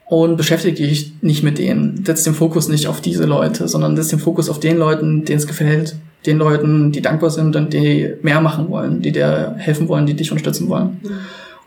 [0.07, 2.03] Und beschäftige dich nicht mit denen.
[2.07, 5.39] Setz den Fokus nicht auf diese Leute, sondern setz den Fokus auf den Leuten, denen
[5.39, 5.97] es gefällt.
[6.25, 10.15] Den Leuten, die dankbar sind und die mehr machen wollen, die dir helfen wollen, die
[10.15, 11.01] dich unterstützen wollen.
[11.03, 11.11] Mhm.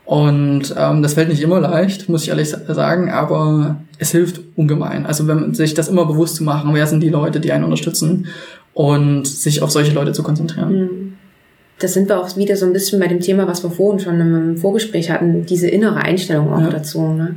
[0.04, 5.06] Und ähm, das fällt nicht immer leicht, muss ich ehrlich sagen, aber es hilft ungemein.
[5.06, 7.64] Also wenn man sich das immer bewusst zu machen, wer sind die Leute, die einen
[7.64, 8.26] unterstützen
[8.74, 10.70] und sich auf solche Leute zu konzentrieren.
[10.70, 11.12] Hm.
[11.78, 14.20] Das sind wir auch wieder so ein bisschen bei dem Thema, was wir vorhin schon
[14.20, 16.70] im Vorgespräch hatten, diese innere Einstellung auch ja.
[16.70, 17.36] dazu, ne?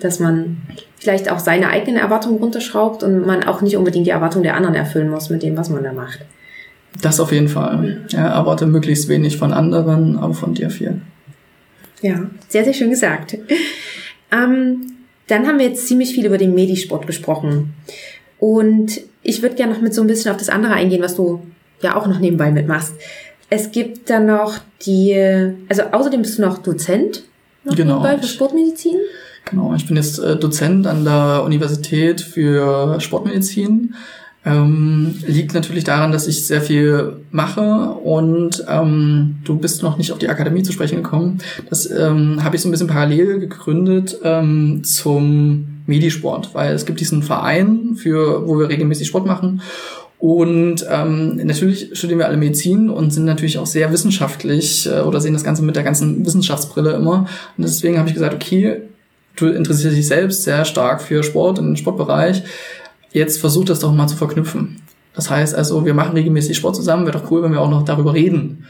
[0.00, 0.56] dass man
[0.96, 4.74] vielleicht auch seine eigenen Erwartungen runterschraubt und man auch nicht unbedingt die Erwartungen der anderen
[4.74, 6.20] erfüllen muss mit dem, was man da macht.
[7.02, 7.98] Das auf jeden Fall.
[8.08, 11.00] Ja, erwarte möglichst wenig von anderen, aber von dir viel.
[12.04, 13.38] Ja, sehr, sehr schön gesagt.
[14.30, 14.92] Ähm,
[15.26, 17.72] dann haben wir jetzt ziemlich viel über den Medisport gesprochen.
[18.38, 21.40] Und ich würde gerne noch mit so ein bisschen auf das andere eingehen, was du
[21.80, 22.92] ja auch noch nebenbei mitmachst.
[23.48, 25.14] Es gibt dann noch die,
[25.70, 27.24] also außerdem bist du noch Dozent
[27.64, 28.02] noch genau.
[28.02, 28.96] nebenbei für Sportmedizin.
[29.46, 33.94] Genau, ich bin jetzt äh, Dozent an der Universität für Sportmedizin
[34.46, 40.12] ähm, liegt natürlich daran, dass ich sehr viel mache und ähm, du bist noch nicht
[40.12, 41.38] auf die Akademie zu sprechen gekommen.
[41.70, 47.00] Das ähm, habe ich so ein bisschen parallel gegründet ähm, zum Medisport, weil es gibt
[47.00, 49.62] diesen Verein, für wo wir regelmäßig Sport machen.
[50.18, 55.20] Und ähm, natürlich studieren wir alle Medizin und sind natürlich auch sehr wissenschaftlich äh, oder
[55.20, 57.26] sehen das Ganze mit der ganzen Wissenschaftsbrille immer.
[57.56, 58.82] Und deswegen habe ich gesagt, okay,
[59.36, 62.42] du interessierst dich selbst sehr stark für Sport, im Sportbereich
[63.14, 64.82] jetzt versucht das doch mal zu verknüpfen.
[65.14, 67.06] Das heißt also, wir machen regelmäßig Sport zusammen.
[67.06, 68.66] Wäre doch cool, wenn wir auch noch darüber reden,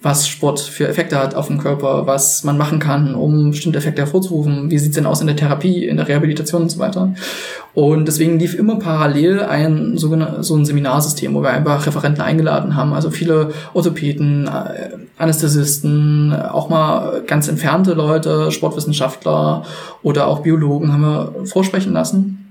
[0.00, 4.02] was Sport für Effekte hat auf den Körper, was man machen kann, um bestimmte Effekte
[4.02, 4.70] hervorzurufen.
[4.70, 7.14] Wie sieht's denn aus in der Therapie, in der Rehabilitation und so weiter.
[7.74, 12.94] Und deswegen lief immer parallel ein so ein Seminarsystem, wo wir einfach Referenten eingeladen haben.
[12.94, 19.64] Also viele Orthopäden, äh, Anästhesisten, auch mal ganz entfernte Leute, Sportwissenschaftler
[20.02, 22.41] oder auch Biologen haben wir vorsprechen lassen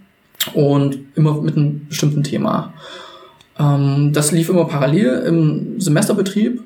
[0.53, 2.73] und immer mit einem bestimmten Thema.
[3.59, 6.61] Ähm, das lief immer parallel im Semesterbetrieb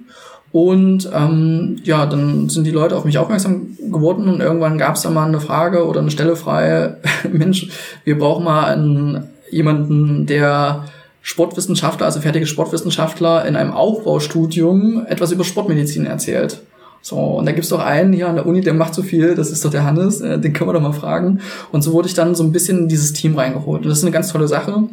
[0.51, 5.01] und ähm, ja, dann sind die Leute auf mich aufmerksam geworden und irgendwann gab es
[5.01, 6.95] dann mal eine Frage oder eine Stelle frei,
[7.32, 7.67] Mensch,
[8.03, 10.86] wir brauchen mal einen, jemanden, der
[11.21, 16.61] Sportwissenschaftler, also fertige Sportwissenschaftler in einem Aufbaustudium etwas über Sportmedizin erzählt.
[17.06, 19.51] So, und da gibt's doch einen hier an der Uni, der macht so viel, das
[19.51, 21.39] ist doch der Hannes, äh, den können wir doch mal fragen.
[21.72, 23.84] Und so wurde ich dann so ein bisschen in dieses Team reingeholt.
[23.84, 24.89] Und das ist eine ganz tolle Sache.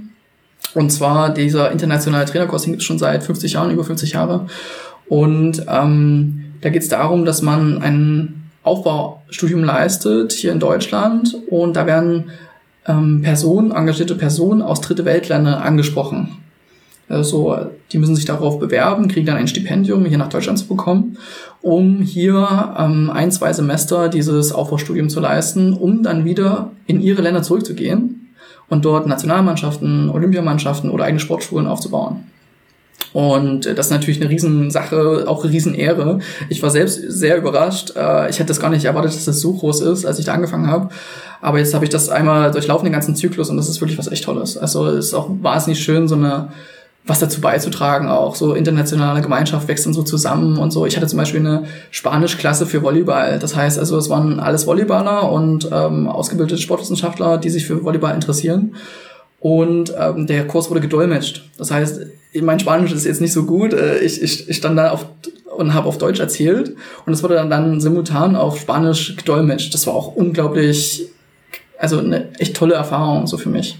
[0.75, 4.47] Und zwar dieser internationale Trainerkurs, den gibt es schon seit 50 Jahren, über 50 Jahre.
[5.09, 11.77] Und ähm, da geht es darum, dass man ein Aufbaustudium leistet hier in Deutschland und
[11.77, 12.25] da werden
[12.87, 16.42] ähm, Personen, engagierte Personen aus dritte Weltländer angesprochen.
[17.13, 17.57] Also
[17.93, 21.19] die müssen sich darauf bewerben, kriegen dann ein Stipendium, hier nach Deutschland zu bekommen,
[21.61, 27.23] um hier ähm, ein, zwei Semester dieses Aufbaustudium zu leisten, um dann wieder in ihre
[27.23, 28.35] Länder zurückzugehen
[28.71, 32.25] und dort Nationalmannschaften, Olympiamannschaften oder eigene Sportschulen aufzubauen.
[33.13, 36.21] Und äh, das ist natürlich eine Riesensache, auch eine Riesenehre.
[36.49, 37.93] Ich war selbst sehr überrascht.
[37.95, 40.33] Äh, ich hätte das gar nicht erwartet, dass das so groß ist, als ich da
[40.33, 40.89] angefangen habe.
[41.43, 44.11] Aber jetzt habe ich das einmal durchlaufen, den ganzen Zyklus, und das ist wirklich was
[44.11, 44.57] echt Tolles.
[44.57, 46.49] Also es ist auch wahnsinnig schön, so eine
[47.05, 50.87] was dazu beizutragen, auch so internationale Gemeinschaft wächst dann so zusammen und so.
[50.87, 53.41] Ich hatte zum Beispiel eine Spanischklasse für Volleyball.
[53.41, 58.15] Das heißt also, es waren alles Volleyballer und ähm, ausgebildete Sportwissenschaftler, die sich für Volleyball
[58.15, 58.77] interessieren.
[59.41, 61.43] Und ähm, der Kurs wurde gedolmetscht.
[61.59, 62.03] Das heißt,
[62.41, 63.73] mein Spanisch ist jetzt nicht so gut.
[63.73, 65.07] Äh, ich, ich, ich stand da auf
[65.57, 66.75] und habe auf Deutsch erzählt
[67.05, 69.75] und es wurde dann, dann simultan auf Spanisch gedolmetscht.
[69.75, 71.09] Das war auch unglaublich,
[71.79, 73.79] also eine echt tolle Erfahrung so für mich.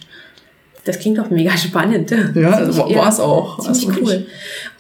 [0.85, 2.11] Das klingt doch mega spannend.
[2.35, 3.59] Ja, war es auch.
[3.61, 4.27] Ziemlich also cool.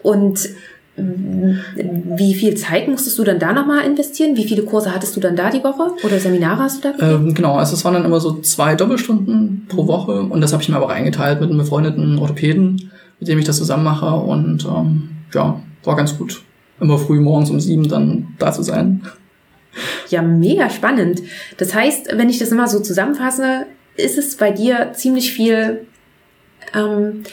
[0.02, 0.48] Und
[0.96, 4.36] wie viel Zeit musstest du dann da nochmal investieren?
[4.36, 5.92] Wie viele Kurse hattest du dann da die Woche?
[6.04, 7.28] Oder Seminare hast du da gegeben?
[7.28, 10.62] Ähm, genau, also es waren dann immer so zwei Doppelstunden pro Woche und das habe
[10.62, 14.66] ich mir aber eingeteilt mit einem befreundeten Orthopäden, mit dem ich das zusammen mache und
[14.66, 16.42] ähm, ja, war ganz gut.
[16.78, 19.02] Immer früh morgens um sieben dann da zu sein.
[20.10, 21.22] Ja, mega spannend.
[21.56, 23.64] Das heißt, wenn ich das immer so zusammenfasse,
[23.96, 25.86] ist es bei dir ziemlich viel
[26.74, 27.24] ähm,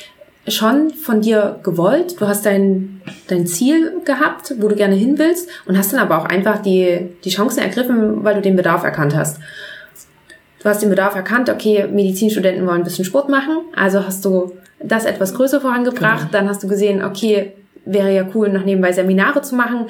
[0.48, 2.20] schon von dir gewollt.
[2.20, 6.18] Du hast dein, dein Ziel gehabt, wo du gerne hin willst und hast dann aber
[6.18, 9.40] auch einfach die, die Chancen ergriffen, weil du den Bedarf erkannt hast.
[10.62, 14.54] Du hast den Bedarf erkannt, okay, Medizinstudenten wollen ein bisschen Sport machen, also hast du
[14.82, 16.32] das etwas größer vorangebracht.
[16.32, 16.32] Genau.
[16.32, 17.54] Dann hast du gesehen, okay,
[17.86, 19.88] wäre ja cool, noch nebenbei Seminare zu machen.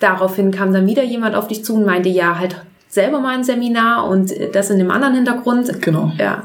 [0.00, 2.56] Daraufhin kam dann wieder jemand auf dich zu und meinte, ja, halt
[2.88, 5.82] selber mal ein Seminar und das in dem anderen Hintergrund.
[5.82, 6.12] Genau.
[6.18, 6.44] Ja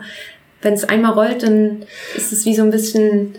[0.62, 1.84] wenn es einmal rollt, dann
[2.16, 3.36] ist es wie so ein bisschen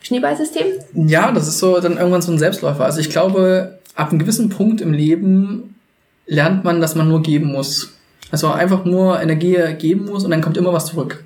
[0.00, 0.66] Schneeballsystem?
[0.94, 2.84] Ja, das ist so dann irgendwann so ein Selbstläufer.
[2.84, 5.74] Also ich glaube, ab einem gewissen Punkt im Leben
[6.26, 7.94] lernt man, dass man nur geben muss.
[8.30, 11.24] Also einfach nur Energie geben muss und dann kommt immer was zurück.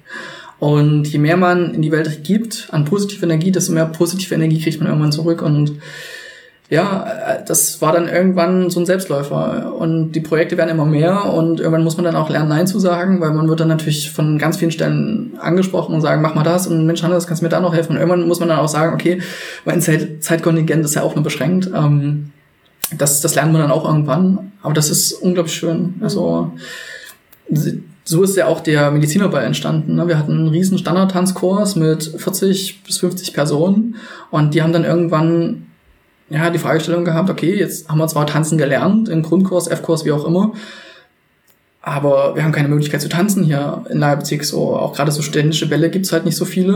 [0.59, 4.61] Und je mehr man in die Welt gibt an positive Energie, desto mehr positive Energie
[4.61, 5.43] kriegt man irgendwann zurück.
[5.43, 5.80] Und
[6.71, 9.75] ja, äh, das war dann irgendwann so ein Selbstläufer.
[9.75, 12.79] Und die Projekte werden immer mehr und irgendwann muss man dann auch lernen, Nein zu
[12.79, 16.43] sagen, weil man wird dann natürlich von ganz vielen Stellen angesprochen und sagen, mach mal
[16.43, 17.93] das und Mensch, Hannes, kannst du mir da noch helfen?
[17.93, 19.21] Und irgendwann muss man dann auch sagen, okay,
[19.65, 21.71] mein Zeit Zeitkontingent ist ja auch nur beschränkt.
[21.75, 22.31] Ähm,
[22.97, 24.53] das, das lernt man dann auch irgendwann.
[24.62, 25.95] Aber das ist unglaublich schön.
[26.01, 26.53] Also
[28.05, 29.97] so ist ja auch der Medizinerball entstanden.
[29.97, 30.09] Ne?
[30.09, 33.97] Wir hatten einen riesen Standardtanzkurs mit 40 bis 50 Personen
[34.31, 35.67] und die haben dann irgendwann
[36.31, 40.12] ja, die Fragestellung gehabt, okay, jetzt haben wir zwar tanzen gelernt, im Grundkurs, F-Kurs, wie
[40.12, 40.53] auch immer,
[41.87, 44.45] aber wir haben keine Möglichkeit zu tanzen hier in Leipzig.
[44.45, 46.72] So auch gerade so ständische Bälle gibt's halt nicht so viele.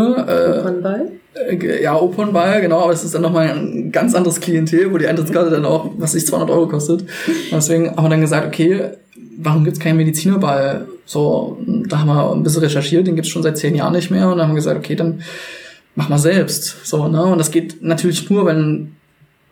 [0.61, 1.12] Opernball?
[1.51, 5.07] Äh, ja, Opernball, genau, aber es ist dann nochmal ein ganz anderes Klientel, wo die
[5.07, 7.07] Eintrittskarte dann auch, was sich 200 Euro kostet.
[7.51, 8.90] Deswegen haben wir dann gesagt, okay,
[9.38, 10.86] warum gibt's keinen Medizinerball?
[11.07, 11.57] So,
[11.88, 14.36] da haben wir ein bisschen recherchiert, den gibt's schon seit zehn Jahren nicht mehr und
[14.36, 15.22] dann haben wir gesagt, okay, dann
[15.94, 16.84] mach mal selbst.
[16.84, 17.24] So, ne?
[17.24, 18.97] Und das geht natürlich nur, wenn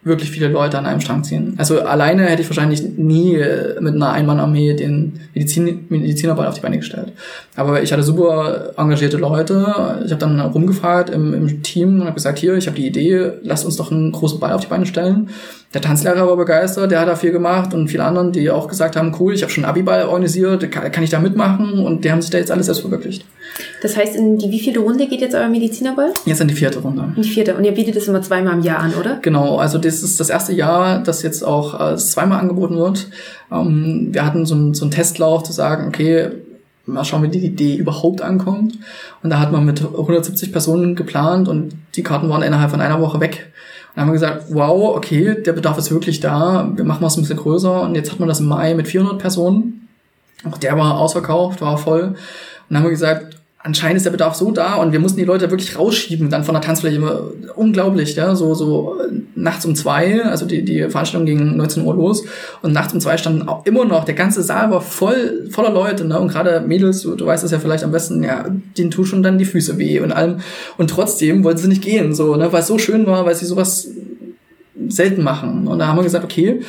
[0.07, 1.55] wirklich viele Leute an einem Strang ziehen.
[1.59, 6.61] Also alleine hätte ich wahrscheinlich nie äh, mit einer Einmannarmee den Medizin, Medizinerball auf die
[6.61, 7.13] Beine gestellt.
[7.57, 10.01] Aber ich hatte super engagierte Leute.
[10.05, 13.33] Ich habe dann rumgefragt im, im Team und habe gesagt, hier, ich habe die Idee,
[13.43, 15.29] lasst uns doch einen großen Ball auf die Beine stellen.
[15.75, 18.97] Der Tanzlehrer war begeistert, der hat da viel gemacht und viele anderen, die auch gesagt
[18.97, 22.23] haben, cool, ich habe schon Abiball organisiert, kann, kann ich da mitmachen und die haben
[22.23, 23.25] sich da jetzt alles selbst verwirklicht.
[23.83, 26.13] Das heißt, in die wievielte Runde geht jetzt euer Medizinerball?
[26.25, 27.13] Jetzt in die vierte Runde.
[27.17, 27.55] In die vierte.
[27.55, 29.19] Und ihr bietet das immer zweimal im Jahr an, oder?
[29.23, 33.09] Genau, also das ist das erste Jahr, das jetzt auch äh, zweimal angeboten wird.
[33.51, 36.31] Ähm, wir hatten so, ein, so einen Testlauf zu sagen, okay,
[36.87, 38.79] mal schauen, wie die Idee überhaupt ankommt.
[39.23, 43.01] Und da hat man mit 170 Personen geplant und die Karten waren innerhalb von einer
[43.01, 43.53] Woche weg.
[43.97, 47.23] Dann haben wir gesagt, wow, okay, der Bedarf ist wirklich da, wir machen es ein
[47.23, 47.81] bisschen größer.
[47.81, 49.89] Und jetzt hat man das im Mai mit 400 Personen.
[50.45, 52.03] Auch der war ausverkauft, war voll.
[52.03, 52.15] Und
[52.69, 55.51] dann haben wir gesagt, anscheinend ist der Bedarf so da und wir mussten die Leute
[55.51, 57.01] wirklich rausschieben dann von der Tanzfläche.
[57.57, 59.01] Unglaublich, ja, so, so
[59.37, 62.25] nachts um zwei, also die, die Veranstaltung ging 19 Uhr los
[62.63, 66.07] und nachts um zwei standen auch immer noch, der ganze Saal war voll, voller Leute,
[66.07, 69.05] ne, und gerade Mädels, du, du weißt es ja vielleicht am besten, ja, denen tun
[69.05, 70.41] schon dann die Füße weh und allem.
[70.79, 73.47] Und trotzdem wollten sie nicht gehen, so, ne, weil es so schön war, weil sie
[73.47, 73.89] sowas
[74.89, 75.69] selten machen.
[75.69, 76.63] Und da haben wir gesagt, okay,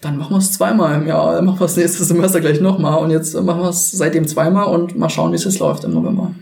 [0.00, 3.02] dann machen wir es zweimal im Jahr, dann machen wir es nächstes Semester gleich nochmal
[3.02, 5.94] und jetzt machen wir es seitdem zweimal und mal schauen, wie es jetzt läuft im
[5.94, 6.32] November.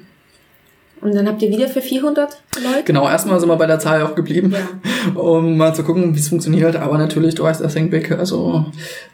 [1.01, 2.83] Und dann habt ihr wieder für 400 Leute?
[2.85, 5.15] Genau, erstmal sind wir bei der Zahl auch geblieben, ja.
[5.21, 6.77] um mal zu gucken, wie es funktioniert.
[6.77, 8.67] Aber natürlich, du weißt, das Think Big, also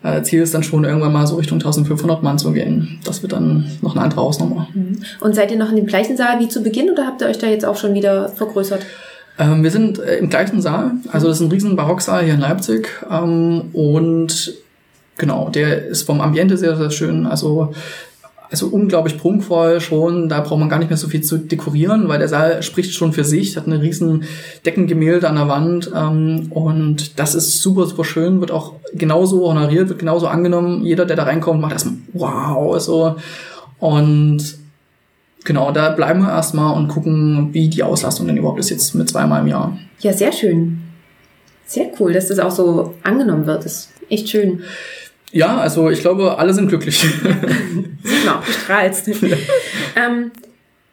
[0.03, 3.01] äh, Ziel ist dann schon irgendwann mal so Richtung 1500 Mann zu gehen.
[3.05, 4.69] Das wird dann noch eine andere Hausnummer.
[4.73, 5.03] Mhm.
[5.21, 7.39] Und seid ihr noch in dem gleichen Saal wie zu Beginn oder habt ihr euch
[7.39, 8.87] da jetzt auch schon wieder vergrößert?
[9.39, 12.41] Ähm, wir sind äh, im gleichen Saal, also das ist ein riesen Barocksaal hier in
[12.41, 14.55] Leipzig ähm, und
[15.17, 17.27] genau, der ist vom Ambiente sehr, sehr schön.
[17.27, 17.73] Also
[18.53, 20.29] also unglaublich prunkvoll schon.
[20.29, 23.15] Da braucht man gar nicht mehr so viel zu dekorieren, weil der Saal spricht schon
[23.15, 24.25] für sich, hat eine riesen
[24.67, 29.89] Deckengemälde an der Wand ähm, und das ist super, super schön, wird auch genauso honoriert,
[29.89, 30.85] wird genauso angenommen.
[30.85, 33.17] Jeder, der da reinkommt, macht erstmal wow, so.
[33.79, 34.59] Und
[35.45, 39.09] genau, da bleiben wir erstmal und gucken, wie die Auslastung denn überhaupt ist jetzt mit
[39.09, 39.79] zweimal im Jahr.
[40.01, 40.83] Ja, sehr schön.
[41.65, 43.65] Sehr cool, dass das auch so angenommen wird.
[43.65, 44.61] Das ist echt schön.
[45.33, 47.05] Ja, also ich glaube, alle sind glücklich.
[48.29, 49.09] Auch, du strahlst.
[49.97, 50.31] ähm,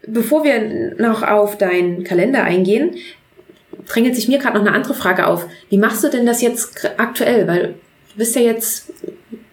[0.07, 2.95] bevor wir noch auf deinen Kalender eingehen,
[3.85, 5.45] drängelt sich mir gerade noch eine andere Frage auf.
[5.69, 7.47] Wie machst du denn das jetzt aktuell?
[7.47, 7.75] Weil
[8.13, 8.93] du bist ja jetzt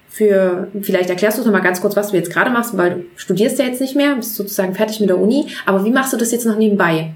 [0.09, 3.05] für, vielleicht erklärst du noch mal ganz kurz, was du jetzt gerade machst, weil du
[3.17, 5.49] studierst ja jetzt nicht mehr, bist sozusagen fertig mit der Uni.
[5.67, 7.13] Aber wie machst du das jetzt noch nebenbei?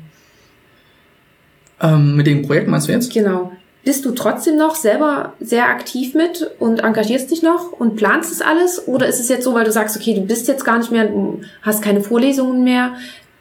[1.81, 3.13] Ähm, mit dem Projekt meinst du jetzt?
[3.13, 3.53] Genau.
[3.83, 8.43] Bist du trotzdem noch selber sehr aktiv mit und engagierst dich noch und planst es
[8.43, 8.87] alles?
[8.87, 11.07] Oder ist es jetzt so, weil du sagst, okay, du bist jetzt gar nicht mehr,
[11.07, 12.93] du hast keine Vorlesungen mehr,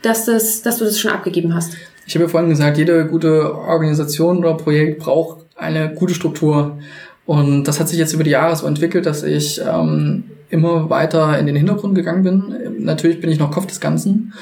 [0.01, 1.73] dass, das, dass du das schon abgegeben hast?
[2.07, 6.79] Ich habe ja vorhin gesagt, jede gute Organisation oder Projekt braucht eine gute Struktur.
[7.25, 11.37] Und das hat sich jetzt über die Jahre so entwickelt, dass ich ähm, immer weiter
[11.37, 12.83] in den Hintergrund gegangen bin.
[12.83, 14.33] Natürlich bin ich noch Kopf des Ganzen,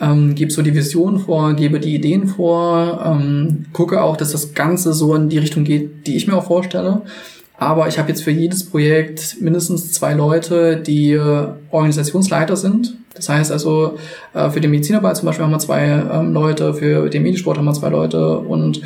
[0.00, 4.54] ähm, gebe so die Vision vor, gebe die Ideen vor, ähm, gucke auch, dass das
[4.54, 7.02] Ganze so in die Richtung geht, die ich mir auch vorstelle.
[7.56, 12.96] Aber ich habe jetzt für jedes Projekt mindestens zwei Leute, die äh, Organisationsleiter sind.
[13.14, 13.96] Das heißt also,
[14.34, 17.64] äh, für den Medizinerball zum Beispiel haben wir zwei ähm, Leute, für den Medisport haben
[17.64, 18.80] wir zwei Leute und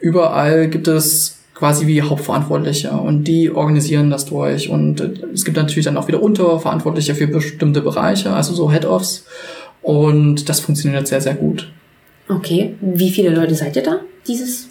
[0.00, 4.70] überall gibt es quasi wie Hauptverantwortliche und die organisieren das durch.
[4.70, 9.26] Und äh, es gibt natürlich dann auch wieder Unterverantwortliche für bestimmte Bereiche, also so Head-Offs.
[9.86, 11.70] Und das funktioniert sehr, sehr gut.
[12.28, 12.74] Okay.
[12.80, 14.00] Wie viele Leute seid ihr da?
[14.26, 14.68] Dieses?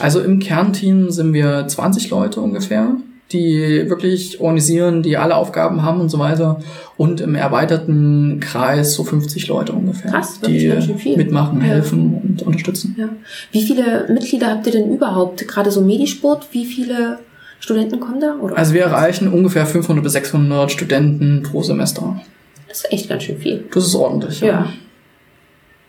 [0.00, 2.90] Also im Kernteam sind wir 20 Leute ungefähr,
[3.32, 6.60] die wirklich organisieren, die alle Aufgaben haben und so weiter.
[6.98, 10.74] Und im erweiterten Kreis so 50 Leute ungefähr, Krass, die
[11.16, 11.68] mitmachen, ja.
[11.68, 12.96] helfen und unterstützen.
[12.98, 13.08] Ja.
[13.50, 15.48] Wie viele Mitglieder habt ihr denn überhaupt?
[15.48, 17.18] Gerade so Medisport, wie viele
[17.60, 18.34] Studenten kommen da?
[18.34, 22.20] Oder also wir erreichen ungefähr 500 bis 600 Studenten pro Semester.
[22.68, 23.64] Das ist echt ganz schön viel.
[23.72, 24.46] Das ist ordentlich, ja.
[24.46, 24.72] ja.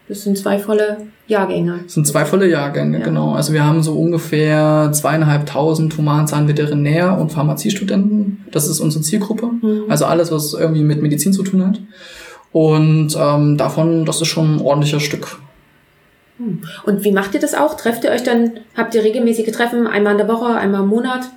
[0.08, 1.82] Das sind zwei volle Jahrgänge.
[1.84, 3.06] Das sind zwei volle Jahrgänge, ja.
[3.06, 3.34] genau.
[3.34, 8.46] Also wir haben so ungefähr zweieinhalbtausend Humanzahnveterinär- und Pharmaziestudenten.
[8.52, 9.48] Das ist unsere Zielgruppe.
[9.62, 9.84] Mhm.
[9.88, 11.80] Also alles, was irgendwie mit Medizin zu tun hat.
[12.52, 15.38] Und ähm, davon, das ist schon ein ordentliches Stück.
[16.38, 16.62] Hm.
[16.86, 17.76] Und wie macht ihr das auch?
[17.76, 21.30] Trefft ihr euch dann, habt ihr regelmäßige Treffen, einmal in der Woche, einmal im Monat?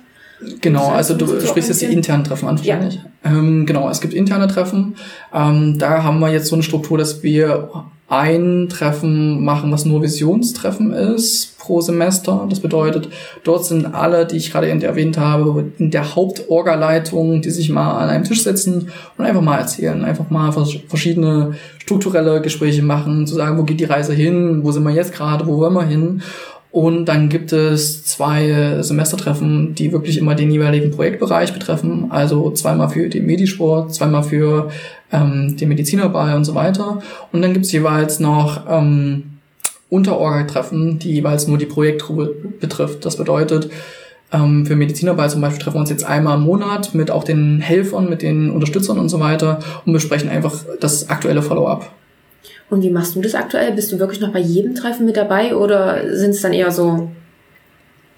[0.61, 2.95] Genau, also du sprichst jetzt die internen Treffen an, wahrscheinlich.
[2.95, 3.31] Ja.
[3.31, 4.95] Ähm, genau, es gibt interne Treffen.
[5.33, 7.69] Ähm, da haben wir jetzt so eine Struktur, dass wir
[8.13, 12.45] ein Treffen machen, was nur Visionstreffen ist pro Semester.
[12.49, 13.09] Das bedeutet,
[13.43, 18.09] dort sind alle, die ich gerade erwähnt habe, in der Hauptorgaleitung, die sich mal an
[18.09, 23.57] einem Tisch setzen und einfach mal erzählen, einfach mal verschiedene strukturelle Gespräche machen, zu sagen,
[23.57, 26.21] wo geht die Reise hin, wo sind wir jetzt gerade, wo wollen wir hin
[26.73, 32.07] und dann gibt es zwei Semestertreffen, die wirklich immer den jeweiligen Projektbereich betreffen.
[32.09, 34.71] Also zweimal für den Medisport, zweimal für
[35.11, 36.99] ähm, den Medizinerball und so weiter.
[37.31, 39.33] Und dann gibt es jeweils noch ähm,
[39.91, 43.05] Unterorga-Treffen, die jeweils nur die Projektgruppe betrifft.
[43.05, 43.69] Das bedeutet,
[44.31, 47.59] ähm, für Medizinerball zum Beispiel treffen wir uns jetzt einmal im Monat mit auch den
[47.59, 51.91] Helfern, mit den Unterstützern und so weiter und besprechen einfach das aktuelle Follow-up.
[52.73, 53.71] Und wie machst du das aktuell?
[53.73, 57.11] Bist du wirklich noch bei jedem Treffen mit dabei oder sind es dann eher so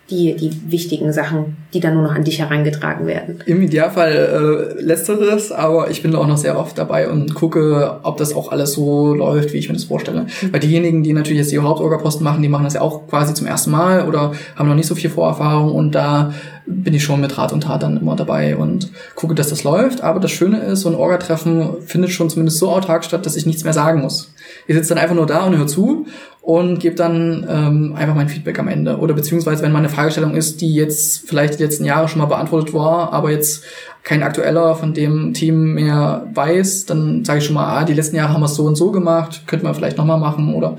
[0.10, 3.40] die, die wichtigen Sachen, die dann nur noch an dich herangetragen werden?
[3.46, 8.00] Im Idealfall äh, letzteres, aber ich bin da auch noch sehr oft dabei und gucke,
[8.04, 10.28] ob das auch alles so läuft, wie ich mir das vorstelle.
[10.52, 13.48] Weil diejenigen, die natürlich jetzt die Hauptorgaposten machen, die machen das ja auch quasi zum
[13.48, 16.34] ersten Mal oder haben noch nicht so viel Vorerfahrung und da
[16.68, 20.02] bin ich schon mit Rat und Tat dann immer dabei und gucke, dass das läuft.
[20.02, 23.46] Aber das Schöne ist, so ein Orga-Treffen findet schon zumindest so autark statt, dass ich
[23.46, 24.34] nichts mehr sagen muss.
[24.68, 26.08] Ich sitze dann einfach nur da und höre zu
[26.46, 29.00] und gebe dann ähm, einfach mein Feedback am Ende.
[29.00, 32.28] Oder beziehungsweise, wenn mal eine Fragestellung ist, die jetzt vielleicht die letzten Jahre schon mal
[32.28, 33.64] beantwortet war, aber jetzt
[34.04, 38.16] kein aktueller von dem Team mehr weiß, dann sage ich schon mal, ah, die letzten
[38.16, 40.78] Jahre haben wir es so und so gemacht, könnte man vielleicht nochmal machen oder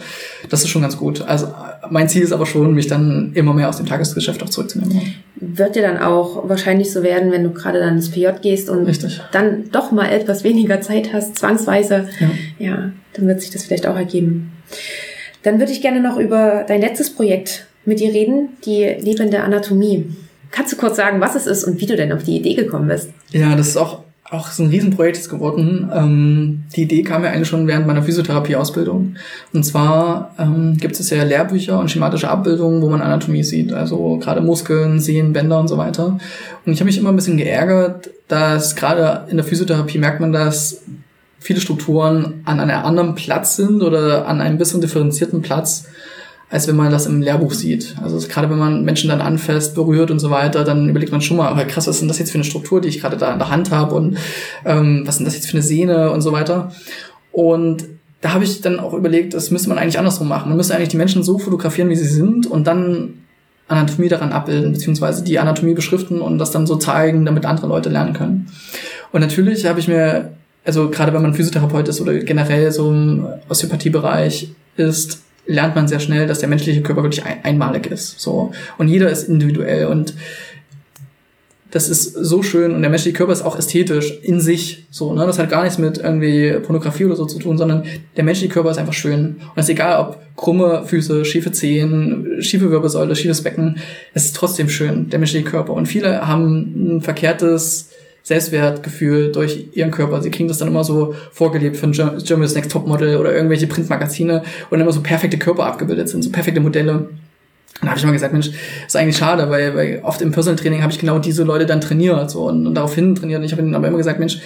[0.48, 1.22] das ist schon ganz gut.
[1.22, 1.48] Also
[1.90, 5.16] mein Ziel ist aber schon, mich dann immer mehr aus dem Tagesgeschäft auch zurückzunehmen.
[5.34, 8.86] Wird dir dann auch wahrscheinlich so werden, wenn du gerade dann ins PJ gehst und
[8.86, 9.20] Richtig.
[9.32, 12.08] dann doch mal etwas weniger Zeit hast, zwangsweise.
[12.20, 12.30] Ja.
[12.64, 14.52] ja, dann wird sich das vielleicht auch ergeben.
[15.46, 20.06] Dann würde ich gerne noch über dein letztes Projekt mit dir reden, die lebende Anatomie.
[20.50, 22.88] Kannst du kurz sagen, was es ist und wie du denn auf die Idee gekommen
[22.88, 23.10] bist?
[23.30, 25.88] Ja, das ist auch auch so ein Riesenprojekt geworden.
[25.94, 29.14] Ähm, die Idee kam ja eigentlich schon während meiner Physiotherapieausbildung.
[29.52, 34.16] Und zwar ähm, gibt es ja Lehrbücher und schematische Abbildungen, wo man Anatomie sieht, also
[34.16, 36.18] gerade Muskeln, Sehnen, Bänder und so weiter.
[36.64, 40.32] Und ich habe mich immer ein bisschen geärgert, dass gerade in der Physiotherapie merkt man,
[40.32, 40.82] dass
[41.46, 45.86] viele Strukturen an einem anderen Platz sind oder an einem bisschen differenzierten Platz
[46.48, 47.96] als wenn man das im Lehrbuch sieht.
[48.00, 51.36] Also gerade wenn man Menschen dann anfasst, berührt und so weiter, dann überlegt man schon
[51.36, 53.32] mal, aber krass, was ist denn das jetzt für eine Struktur, die ich gerade da
[53.32, 54.16] in der Hand habe und
[54.64, 56.70] ähm, was ist denn das jetzt für eine Sehne und so weiter.
[57.32, 57.84] Und
[58.20, 60.48] da habe ich dann auch überlegt, das müsste man eigentlich andersrum machen.
[60.48, 63.14] Man müsste eigentlich die Menschen so fotografieren, wie sie sind und dann
[63.68, 67.88] Anatomie daran abbilden, beziehungsweise die Anatomie beschriften und das dann so zeigen, damit andere Leute
[67.88, 68.46] lernen können.
[69.10, 70.32] Und natürlich habe ich mir,
[70.66, 76.00] also gerade wenn man Physiotherapeut ist oder generell so im Osteopathiebereich ist, lernt man sehr
[76.00, 78.20] schnell, dass der menschliche Körper wirklich ein, einmalig ist.
[78.20, 78.50] So.
[78.76, 80.14] Und jeder ist individuell und
[81.70, 84.86] das ist so schön und der menschliche Körper ist auch ästhetisch in sich.
[84.90, 85.26] So, ne?
[85.26, 87.84] Das hat gar nichts mit irgendwie Pornografie oder so zu tun, sondern
[88.16, 89.36] der menschliche Körper ist einfach schön.
[89.40, 93.78] Und es ist egal, ob krumme Füße, schiefe Zehen, schiefe Wirbelsäule, schiefes Becken,
[94.14, 95.74] es ist trotzdem schön, der menschliche Körper.
[95.74, 97.90] Und viele haben ein verkehrtes
[98.26, 100.20] Selbstwertgefühl durch ihren Körper.
[100.20, 104.80] Sie kriegen das dann immer so vorgelebt von Germany's Next Topmodel oder irgendwelche Printmagazine, dann
[104.80, 106.94] immer so perfekte Körper abgebildet sind, so perfekte Modelle.
[106.94, 107.08] Und
[107.82, 108.50] da habe ich immer gesagt, Mensch,
[108.84, 111.80] ist eigentlich schade, weil, weil oft im Personal Training habe ich genau diese Leute dann
[111.80, 113.38] trainiert so und, und daraufhin trainiert.
[113.38, 114.40] Und ich habe ihnen aber immer gesagt, Mensch,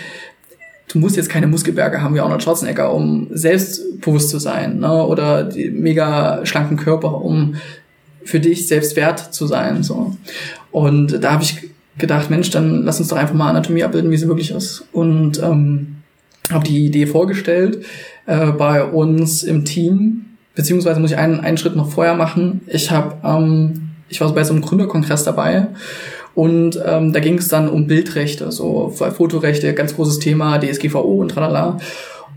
[0.88, 5.06] du musst jetzt keine Muskelberge haben wie Arnold Schwarzenegger, um selbstbewusst zu sein, ne?
[5.06, 7.54] oder die mega schlanken Körper, um
[8.24, 9.82] für dich selbst wert zu sein.
[9.82, 10.14] So.
[10.70, 11.69] Und da habe ich
[12.00, 14.84] gedacht, Mensch, dann lass uns doch einfach mal Anatomie abbilden, wie sie wirklich ist.
[14.92, 15.96] Und ähm,
[16.50, 17.84] habe die Idee vorgestellt
[18.26, 22.62] äh, bei uns im Team, beziehungsweise muss ich einen, einen Schritt noch vorher machen.
[22.66, 25.68] Ich habe, ähm, ich war bei so einem Gründerkongress dabei
[26.34, 31.30] und ähm, da ging es dann um Bildrechte, so Fotorechte, ganz großes Thema, DSGVO und
[31.30, 31.78] tralala.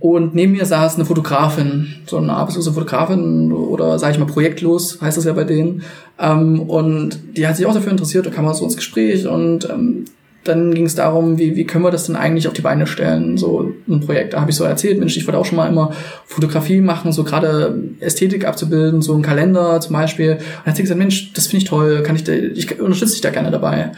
[0.04, 5.00] Und neben mir saß eine Fotografin, so eine arbeitslose Fotografin oder sage ich mal projektlos,
[5.02, 5.84] heißt das ja bei denen.
[6.20, 9.70] Ähm, und die hat sich auch dafür interessiert, da kam man so ins Gespräch und
[9.70, 10.04] ähm,
[10.44, 13.38] dann ging es darum, wie, wie können wir das denn eigentlich auf die Beine stellen,
[13.38, 14.34] so ein Projekt.
[14.34, 15.94] Da habe ich so erzählt, Mensch, ich wollte auch schon mal immer
[16.26, 20.32] Fotografie machen, so gerade Ästhetik abzubilden, so ein Kalender zum Beispiel.
[20.32, 23.22] Und dann hat sie gesagt, Mensch, das finde ich toll, kann ich, ich unterstütze dich
[23.22, 23.94] da gerne dabei.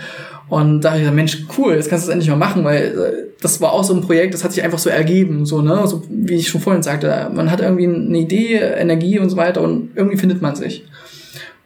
[0.48, 2.84] Und da habe ich gesagt, Mensch, cool, jetzt kannst du das endlich mal machen, weil
[2.84, 5.88] äh, das war auch so ein Projekt, das hat sich einfach so ergeben, so, ne,
[5.88, 9.62] so wie ich schon vorhin sagte, man hat irgendwie eine Idee, Energie und so weiter
[9.62, 10.86] und irgendwie findet man sich.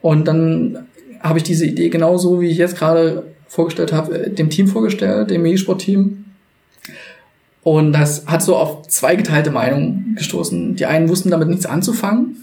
[0.01, 0.87] Und dann
[1.19, 5.29] habe ich diese Idee genauso, wie ich jetzt gerade vorgestellt habe, äh, dem Team vorgestellt,
[5.29, 6.25] dem E-Sport-Team.
[7.61, 10.77] Und das hat so auf zwei geteilte Meinungen gestoßen.
[10.77, 12.37] Die einen wussten damit nichts anzufangen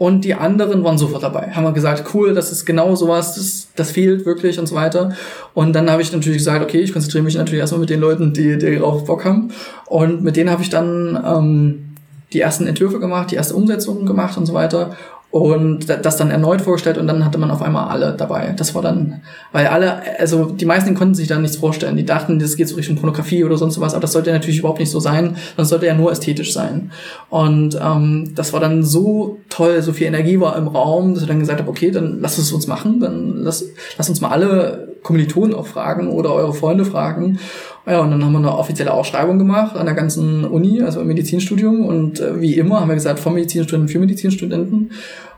[0.00, 1.50] und die anderen waren sofort dabei.
[1.50, 5.14] Haben wir gesagt, cool, das ist genau sowas, das, das fehlt wirklich und so weiter.
[5.52, 8.32] Und dann habe ich natürlich gesagt, okay, ich konzentriere mich natürlich erstmal mit den Leuten,
[8.32, 9.52] die, die darauf Bock haben.
[9.84, 11.96] Und mit denen habe ich dann ähm,
[12.32, 14.96] die ersten Entwürfe gemacht, die erste Umsetzung gemacht und so weiter
[15.30, 18.52] und das dann erneut vorgestellt und dann hatte man auf einmal alle dabei.
[18.56, 19.22] Das war dann,
[19.52, 21.96] weil alle, also die meisten konnten sich da nichts vorstellen.
[21.96, 24.80] Die dachten, das geht so Richtung Pornografie oder sonst was, aber das sollte natürlich überhaupt
[24.80, 26.90] nicht so sein, sondern sollte ja nur ästhetisch sein.
[27.28, 31.28] Und ähm, das war dann so toll, so viel Energie war im Raum, dass ich
[31.28, 33.64] dann gesagt habe, okay, dann lass es uns machen, dann lass,
[33.98, 37.38] lass uns mal alle Kommilitonen auch fragen oder eure Freunde fragen.
[37.86, 41.06] Ja, und dann haben wir eine offizielle Ausschreibung gemacht an der ganzen Uni, also im
[41.06, 41.86] Medizinstudium.
[41.86, 44.92] Und äh, wie immer haben wir gesagt, vom Medizinstudenten für Medizinstudenten.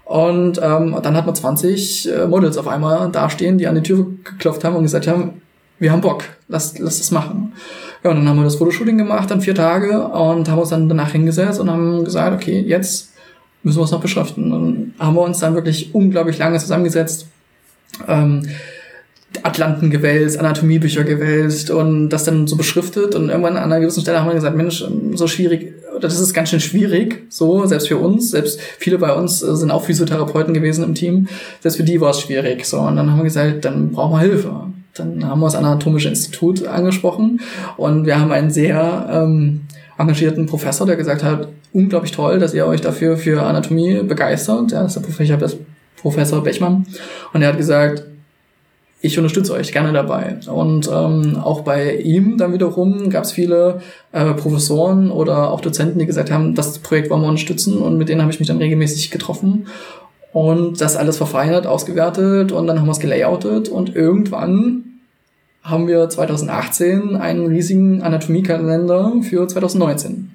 [0.04, 4.06] Und ähm, dann hat man 20 äh, Models auf einmal dastehen, die an die Tür
[4.24, 5.42] geklopft haben und gesagt haben,
[5.78, 7.54] wir haben Bock, lass, lass das machen.
[8.04, 10.88] Ja, und dann haben wir das Fotoshooting gemacht, dann vier Tage und haben uns dann
[10.88, 13.12] danach hingesetzt und haben gesagt, okay, jetzt
[13.62, 14.52] müssen wir es noch beschriften.
[14.52, 17.26] Und haben wir uns dann wirklich unglaublich lange zusammengesetzt.
[18.08, 18.48] Ähm,
[19.42, 23.14] Atlanten gewälzt, Anatomiebücher gewälzt und das dann so beschriftet.
[23.14, 26.50] Und irgendwann an einer gewissen Stelle haben wir gesagt, Mensch, so schwierig, das ist ganz
[26.50, 30.84] schön schwierig, so, selbst für uns, selbst viele bei uns äh, sind auch Physiotherapeuten gewesen
[30.84, 31.28] im Team,
[31.60, 34.20] selbst für die war es schwierig, so, und dann haben wir gesagt, dann brauchen wir
[34.20, 34.52] Hilfe.
[34.94, 37.40] Dann haben wir das Anatomische Institut angesprochen
[37.78, 39.62] und wir haben einen sehr ähm,
[39.96, 44.82] engagierten Professor, der gesagt hat, unglaublich toll, dass ihr euch dafür für Anatomie begeistert, ja,
[44.82, 45.50] das ist der
[45.96, 46.86] Professor Bechmann,
[47.32, 48.04] und er hat gesagt,
[49.02, 50.36] ich unterstütze euch gerne dabei.
[50.46, 53.80] Und ähm, auch bei ihm dann wiederum gab es viele
[54.12, 58.08] äh, Professoren oder auch Dozenten, die gesagt haben, das Projekt wollen wir unterstützen und mit
[58.08, 59.66] denen habe ich mich dann regelmäßig getroffen
[60.32, 64.84] und das alles verfeinert, ausgewertet und dann haben wir es gelayoutet und irgendwann
[65.64, 70.30] haben wir 2018 einen riesigen Anatomiekalender für 2019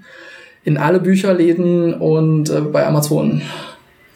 [0.66, 3.42] in alle Bücherläden und äh, bei Amazon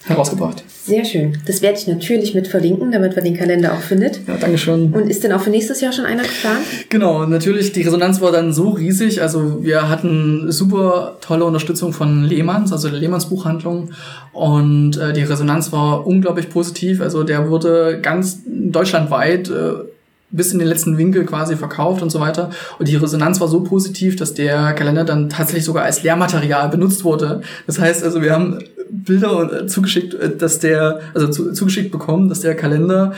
[0.04, 0.66] herausgebracht.
[0.92, 1.38] Sehr schön.
[1.46, 4.20] Das werde ich natürlich mit verlinken, damit man den Kalender auch findet.
[4.28, 4.92] Ja, danke schön.
[4.92, 6.66] Und ist denn auch für nächstes Jahr schon einer geplant?
[6.90, 9.22] Genau, natürlich, die Resonanz war dann so riesig.
[9.22, 13.92] Also wir hatten super tolle Unterstützung von Lehmanns, also der Lehmanns Buchhandlung.
[14.34, 17.00] Und äh, die Resonanz war unglaublich positiv.
[17.00, 19.91] Also der wurde ganz deutschlandweit äh,
[20.32, 22.50] bis in den letzten Winkel quasi verkauft und so weiter.
[22.80, 27.04] Und die Resonanz war so positiv, dass der Kalender dann tatsächlich sogar als Lehrmaterial benutzt
[27.04, 27.42] wurde.
[27.68, 28.60] Das heißt also, wir haben
[28.90, 33.14] Bilder äh, zugeschickt, äh, dass der, also zu, zugeschickt bekommen, dass der Kalender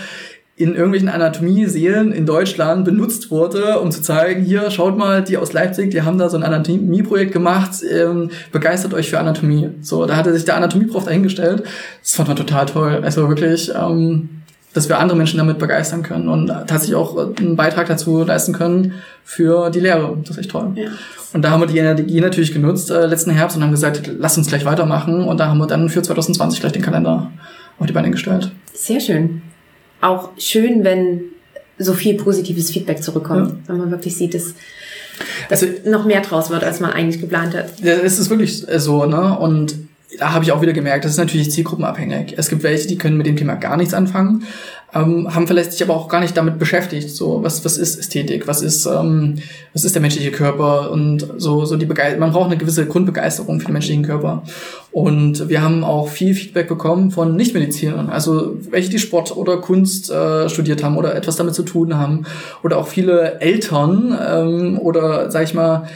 [0.56, 5.52] in irgendwelchen Anatomie-Seelen in Deutschland benutzt wurde, um zu zeigen, hier, schaut mal, die aus
[5.52, 9.70] Leipzig, die haben da so ein Anatomie-Projekt gemacht, ähm, begeistert euch für Anatomie.
[9.82, 11.64] So, da hatte sich der Anatomieprof dahingestellt.
[12.02, 13.02] Das fand man total toll.
[13.04, 14.43] Also wirklich, ähm,
[14.74, 18.94] dass wir andere Menschen damit begeistern können und tatsächlich auch einen Beitrag dazu leisten können
[19.24, 20.18] für die Lehre.
[20.22, 20.72] Das ist echt toll.
[20.76, 20.90] Ja.
[21.34, 24.38] Und da haben wir die Energie natürlich genutzt äh, letzten Herbst und haben gesagt, lass
[24.38, 25.24] uns gleich weitermachen.
[25.24, 27.32] Und da haben wir dann für 2020 gleich den Kalender
[27.80, 28.52] auf die Beine gestellt.
[28.74, 29.42] Sehr schön.
[30.02, 31.22] Auch schön, wenn
[31.78, 33.58] so viel positives Feedback zurückkommt, ja.
[33.68, 34.54] wenn man wirklich sieht, dass,
[35.50, 37.80] dass also, noch mehr draus wird, als man eigentlich geplant hat.
[37.80, 39.38] Ja, es ist wirklich so, ne?
[39.38, 39.76] Und
[40.20, 42.36] da habe ich auch wieder gemerkt, das ist natürlich zielgruppenabhängig.
[42.38, 44.46] Es gibt welche, die können mit dem Thema gar nichts anfangen,
[44.96, 47.10] ähm, haben vielleicht sich aber auch gar nicht damit beschäftigt.
[47.10, 48.48] So, was, was ist Ästhetik?
[48.48, 49.40] Was ist, ähm,
[49.74, 50.92] was ist der menschliche Körper?
[50.92, 52.20] Und so, so die Begeisterung.
[52.20, 54.44] Man braucht eine gewisse Grundbegeisterung für den menschlichen Körper.
[54.92, 58.10] Und wir haben auch viel Feedback bekommen von Nichtmedizinern.
[58.10, 62.26] Also, welche die Sport oder Kunst äh, studiert haben oder etwas damit zu tun haben.
[62.64, 65.88] Oder auch viele Eltern, ähm, oder, sag ich mal,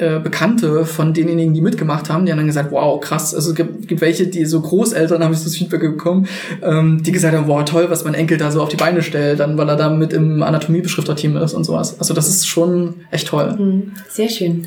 [0.00, 3.34] äh, Bekannte von denjenigen, die mitgemacht haben, die haben dann gesagt, wow, krass.
[3.34, 6.26] Also es gibt, gibt welche, die so Großeltern, habe ich das Feedback bekommen,
[6.62, 9.40] ähm, die gesagt haben, wow, toll, was mein Enkel da so auf die Beine stellt,
[9.40, 11.98] dann weil er da mit im Anatomiebeschrifterteam ist und sowas.
[11.98, 13.56] Also das ist schon echt toll.
[13.58, 14.66] Mhm, sehr schön.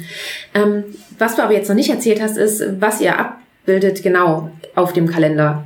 [0.54, 0.84] Ähm,
[1.20, 5.08] was du aber jetzt noch nicht erzählt hast, ist, was ihr abbildet genau auf dem
[5.08, 5.66] Kalender.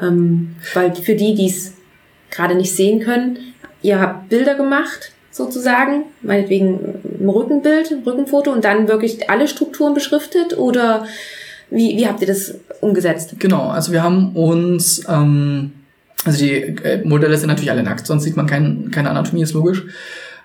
[0.00, 1.72] Ähm, weil für die, die es
[2.30, 3.38] gerade nicht sehen können,
[3.82, 6.78] ihr habt Bilder gemacht sozusagen, meinetwegen
[7.20, 11.06] ein Rückenbild, ein Rückenfoto und dann wirklich alle Strukturen beschriftet oder
[11.70, 13.34] wie, wie habt ihr das umgesetzt?
[13.40, 15.72] Genau, also wir haben uns, ähm,
[16.24, 19.54] also die äh, Modelle sind natürlich alle nackt, sonst sieht man kein, keine Anatomie, ist
[19.54, 19.82] logisch.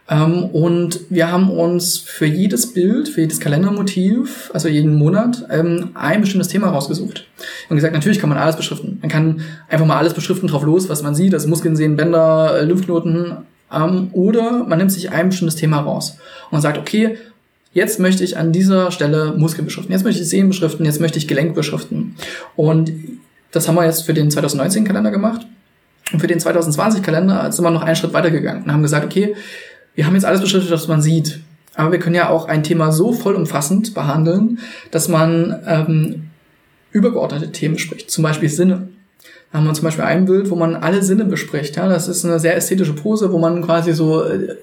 [0.09, 5.91] Ähm, und wir haben uns für jedes Bild, für jedes Kalendermotiv, also jeden Monat, ähm,
[5.93, 7.27] ein bestimmtes Thema rausgesucht.
[7.69, 8.97] Und gesagt, natürlich kann man alles beschriften.
[9.01, 12.57] Man kann einfach mal alles beschriften drauf los, was man sieht, also Muskeln sehen, Bänder,
[12.57, 13.37] äh, Lymphknoten,
[13.73, 16.17] ähm, oder man nimmt sich ein bestimmtes Thema raus
[16.51, 17.17] und sagt, okay,
[17.73, 21.17] jetzt möchte ich an dieser Stelle Muskel beschriften, jetzt möchte ich Sehen beschriften, jetzt möchte
[21.17, 22.15] ich Gelenk beschriften.
[22.55, 22.91] Und
[23.51, 25.45] das haben wir jetzt für den 2019-Kalender gemacht.
[26.11, 29.35] Und für den 2020-Kalender sind wir noch einen Schritt weitergegangen und haben gesagt, okay,
[29.95, 31.39] wir haben jetzt alles beschriftet, was man sieht.
[31.75, 34.59] Aber wir können ja auch ein Thema so vollumfassend behandeln,
[34.91, 36.29] dass man ähm,
[36.91, 38.89] übergeordnete Themen spricht, zum Beispiel Sinne.
[39.51, 41.75] Da haben wir zum Beispiel ein Bild, wo man alle Sinne bespricht.
[41.75, 44.55] Ja, das ist eine sehr ästhetische Pose, wo man quasi so äh,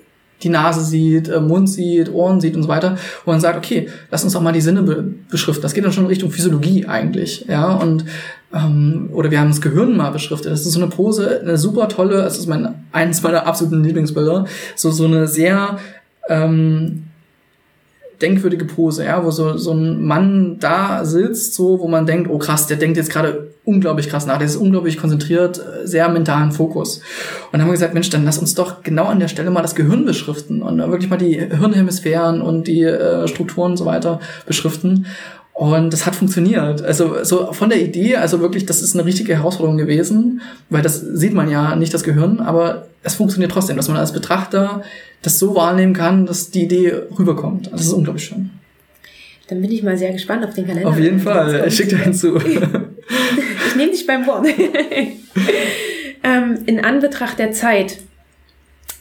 [0.43, 3.89] die Nase sieht, äh, Mund sieht, Ohren sieht und so weiter, wo man sagt, okay,
[4.11, 5.62] lass uns doch mal die Sinne be beschriften.
[5.62, 8.05] Das geht dann schon in Richtung Physiologie eigentlich, ja, und
[8.55, 10.53] ähm, oder wir haben das Gehirn mal beschriftet.
[10.53, 14.47] Das ist so eine Pose, eine super tolle, das ist mein eines meiner absoluten Lieblingsbilder,
[14.76, 15.78] so so eine sehr
[16.28, 17.05] ähm,
[18.20, 22.38] denkwürdige Pose, ja, wo so, so ein Mann da sitzt, so, wo man denkt, oh
[22.38, 26.98] krass, der denkt jetzt gerade unglaublich krass nach, der ist unglaublich konzentriert, sehr mentalen Fokus.
[26.98, 29.62] Und dann haben wir gesagt, Mensch, dann lass uns doch genau an der Stelle mal
[29.62, 34.20] das Gehirn beschriften und wirklich mal die Hirnhemisphären und die äh, Strukturen und so weiter
[34.46, 35.06] beschriften.
[35.57, 36.82] Und das hat funktioniert.
[36.82, 41.00] Also so von der Idee, also wirklich, das ist eine richtige Herausforderung gewesen, weil das
[41.00, 44.82] sieht man ja nicht das Gehirn, aber es funktioniert trotzdem, dass man als Betrachter
[45.22, 47.68] das so wahrnehmen kann, dass die Idee rüberkommt.
[47.68, 48.50] Also das ist unglaublich schön.
[49.48, 50.90] Dann bin ich mal sehr gespannt auf den Kalender.
[50.90, 52.36] Auf jeden Fall, ich schicke dir einen zu.
[52.36, 54.46] ich nehme dich beim Wort.
[56.22, 57.96] ähm, in Anbetracht der Zeit,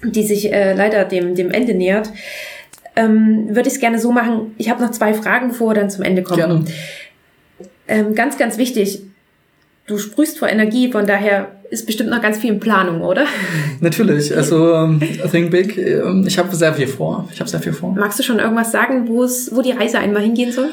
[0.05, 2.09] die sich äh, leider dem, dem Ende nähert,
[2.95, 4.53] ähm, würde ich es gerne so machen.
[4.57, 6.37] Ich habe noch zwei Fragen, bevor wir dann zum Ende kommen.
[6.37, 6.65] Gerne.
[7.87, 9.01] Ähm, ganz, ganz wichtig.
[9.87, 13.25] Du sprühst vor Energie, von daher ist bestimmt noch ganz viel in Planung, oder?
[13.81, 14.35] Natürlich.
[14.35, 14.99] Also ähm,
[15.31, 15.77] Think Big.
[15.77, 17.27] Ähm, ich habe sehr viel vor.
[17.31, 17.93] Ich habe sehr viel vor.
[17.93, 20.69] Magst du schon irgendwas sagen, wo es, wo die Reise einmal hingehen soll?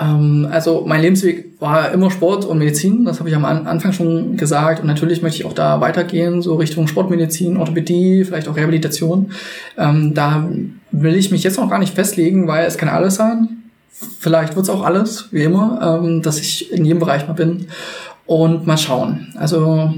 [0.00, 4.36] Ähm, also mein Lebensweg war immer Sport und Medizin, das habe ich am Anfang schon
[4.36, 4.80] gesagt.
[4.80, 9.32] Und natürlich möchte ich auch da weitergehen, so Richtung Sportmedizin, Orthopädie, vielleicht auch Rehabilitation.
[9.78, 10.48] Ähm, da
[10.90, 13.48] will ich mich jetzt noch gar nicht festlegen, weil es kann alles sein.
[14.18, 17.66] Vielleicht wird es auch alles, wie immer, ähm, dass ich in jedem Bereich mal bin.
[18.24, 19.34] Und mal schauen.
[19.36, 19.92] Also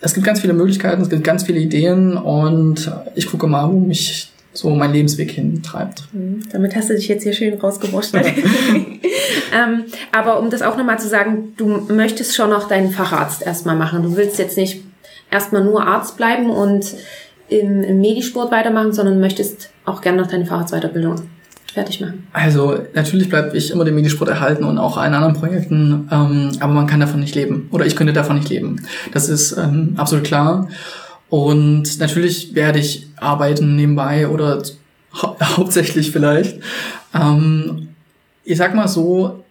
[0.00, 3.78] es gibt ganz viele Möglichkeiten, es gibt ganz viele Ideen und ich gucke mal, wo
[3.78, 6.04] mich so mein Lebensweg hintreibt.
[6.12, 6.42] Mhm.
[6.52, 8.26] Damit hast du dich jetzt hier schön rausgewurschtelt.
[9.54, 13.76] ähm, aber um das auch nochmal zu sagen, du möchtest schon noch deinen Facharzt erstmal
[13.76, 14.02] machen.
[14.02, 14.82] Du willst jetzt nicht
[15.30, 16.94] erstmal nur Arzt bleiben und
[17.48, 21.16] im, im Medisport weitermachen, sondern möchtest auch gerne noch deine Facharztweiterbildung
[21.72, 22.26] fertig machen.
[22.32, 26.72] Also natürlich bleibe ich immer den Medisport erhalten und auch allen anderen Projekten, ähm, aber
[26.72, 27.68] man kann davon nicht leben.
[27.70, 28.82] Oder ich könnte davon nicht leben.
[29.12, 30.68] Das ist ähm, absolut klar.
[31.30, 34.62] Und natürlich werde ich arbeiten nebenbei oder
[35.22, 36.60] hau hauptsächlich vielleicht.
[37.14, 37.88] Ähm,
[38.44, 39.44] ich sag mal so,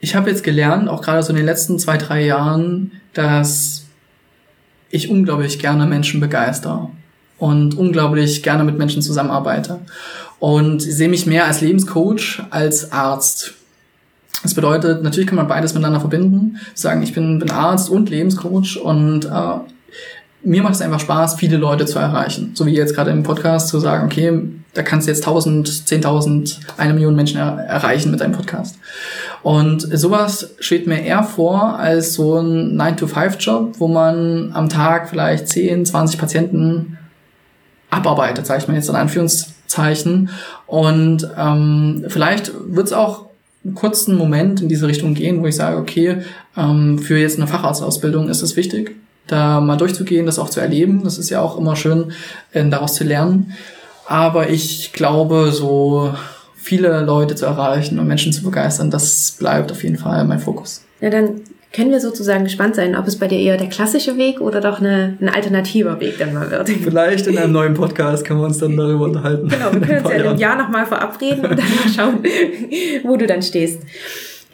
[0.00, 3.86] ich habe jetzt gelernt, auch gerade so in den letzten zwei, drei Jahren, dass
[4.90, 6.90] ich unglaublich gerne Menschen begeister
[7.38, 9.80] und unglaublich gerne mit Menschen zusammenarbeite.
[10.40, 13.54] Und sehe mich mehr als Lebenscoach als Arzt.
[14.42, 18.76] Das bedeutet, natürlich kann man beides miteinander verbinden, sagen, ich bin, bin Arzt und Lebenscoach
[18.76, 19.58] und äh,
[20.44, 22.52] mir macht es einfach Spaß, viele Leute zu erreichen.
[22.54, 24.42] So wie jetzt gerade im Podcast zu sagen, okay,
[24.74, 28.78] da kannst du jetzt 1000, 10.000, eine Million Menschen er erreichen mit deinem Podcast.
[29.42, 35.48] Und sowas steht mir eher vor als so ein 9-to-5-Job, wo man am Tag vielleicht
[35.48, 36.98] 10, 20 Patienten
[37.90, 40.30] abarbeitet, sage ich mal jetzt in Anführungszeichen.
[40.66, 43.26] Und ähm, vielleicht wird es auch
[43.64, 46.18] einen kurzen Moment in diese Richtung gehen, wo ich sage, okay,
[46.56, 51.02] ähm, für jetzt eine Facharztausbildung ist es wichtig, da mal durchzugehen, das auch zu erleben.
[51.04, 52.12] Das ist ja auch immer schön,
[52.52, 53.54] äh, daraus zu lernen.
[54.06, 56.14] Aber ich glaube, so
[56.56, 60.82] viele Leute zu erreichen und Menschen zu begeistern, das bleibt auf jeden Fall mein Fokus.
[61.00, 61.42] Ja, dann
[61.74, 64.78] können wir sozusagen gespannt sein, ob es bei dir eher der klassische Weg oder doch
[64.78, 66.68] eine, ein alternativer Weg dann mal wird.
[66.68, 69.48] Vielleicht in einem neuen Podcast können wir uns dann darüber unterhalten.
[69.48, 72.18] Genau, wir können uns ja einem Jahr nochmal verabreden und dann mal schauen,
[73.02, 73.80] wo du dann stehst.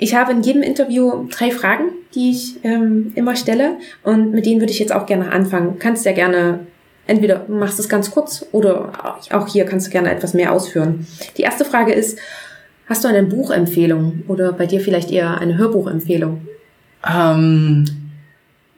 [0.03, 4.61] Ich habe in jedem Interview drei Fragen, die ich ähm, immer stelle und mit denen
[4.61, 5.78] würde ich jetzt auch gerne anfangen.
[5.78, 6.61] Kannst ja gerne
[7.07, 8.92] entweder machst es ganz kurz oder
[9.30, 11.07] auch hier kannst du gerne etwas mehr ausführen.
[11.36, 12.18] Die erste Frage ist,
[12.88, 16.48] hast du eine Buchempfehlung oder bei dir vielleicht eher eine Hörbuchempfehlung?
[17.07, 17.84] Ähm,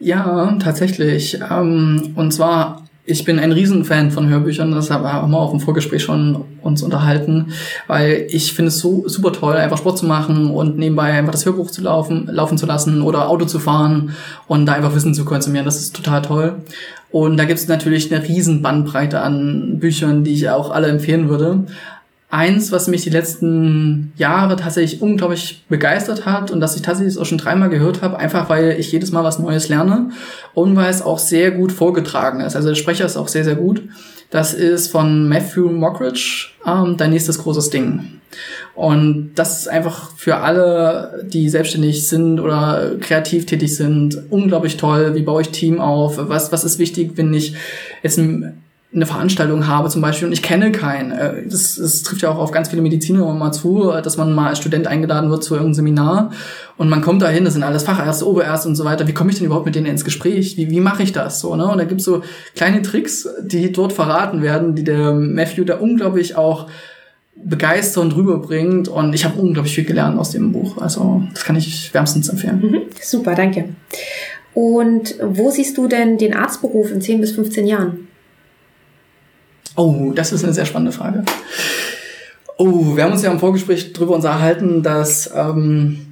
[0.00, 1.38] ja, tatsächlich.
[1.48, 5.50] Ähm, und zwar ich bin ein Riesenfan von Hörbüchern, das haben wir auch mal auf
[5.50, 7.52] dem Vorgespräch schon uns unterhalten,
[7.88, 11.44] weil ich finde es so super toll, einfach Sport zu machen und nebenbei einfach das
[11.44, 14.14] Hörbuch zu laufen, laufen zu lassen oder Auto zu fahren
[14.46, 15.64] und da einfach Wissen zu konsumieren.
[15.64, 16.62] Das ist total toll.
[17.10, 21.28] Und da gibt es natürlich eine riesen Bandbreite an Büchern, die ich auch alle empfehlen
[21.28, 21.64] würde
[22.32, 27.26] eins, was mich die letzten Jahre tatsächlich unglaublich begeistert hat und das ich tatsächlich auch
[27.26, 30.08] schon dreimal gehört habe, einfach weil ich jedes Mal was Neues lerne
[30.54, 32.56] und weil es auch sehr gut vorgetragen ist.
[32.56, 33.82] Also der Sprecher ist auch sehr, sehr gut.
[34.30, 38.22] Das ist von Matthew Mockridge, ähm, dein nächstes großes Ding.
[38.74, 45.14] Und das ist einfach für alle, die selbstständig sind oder kreativ tätig sind, unglaublich toll.
[45.14, 46.16] Wie baue ich Team auf?
[46.16, 47.56] Was, was ist wichtig, wenn ich
[48.02, 48.18] jetzt
[48.94, 51.12] eine Veranstaltung habe zum Beispiel und ich kenne keinen.
[51.12, 54.48] Äh, das, das trifft ja auch auf ganz viele Mediziner mal zu, dass man mal
[54.48, 56.30] als Student eingeladen wird zu irgendeinem Seminar
[56.76, 59.08] und man kommt da hin, das sind alles Fachärzte, Oberärzte und so weiter.
[59.08, 60.56] Wie komme ich denn überhaupt mit denen ins Gespräch?
[60.56, 61.56] Wie, wie mache ich das so?
[61.56, 61.66] Ne?
[61.66, 62.22] Und da gibt's so
[62.54, 66.68] kleine Tricks, die dort verraten werden, die der Matthew da unglaublich auch
[67.34, 70.78] begeistert und rüberbringt und ich habe unglaublich viel gelernt aus dem Buch.
[70.78, 72.60] Also das kann ich wärmstens empfehlen.
[72.60, 73.70] Mhm, super, danke.
[74.54, 78.08] Und wo siehst du denn den Arztberuf in 10 bis 15 Jahren?
[79.76, 81.24] Oh, das ist eine sehr spannende Frage.
[82.58, 86.06] Oh, wir haben uns ja im Vorgespräch darüber unterhalten, dass, ähm,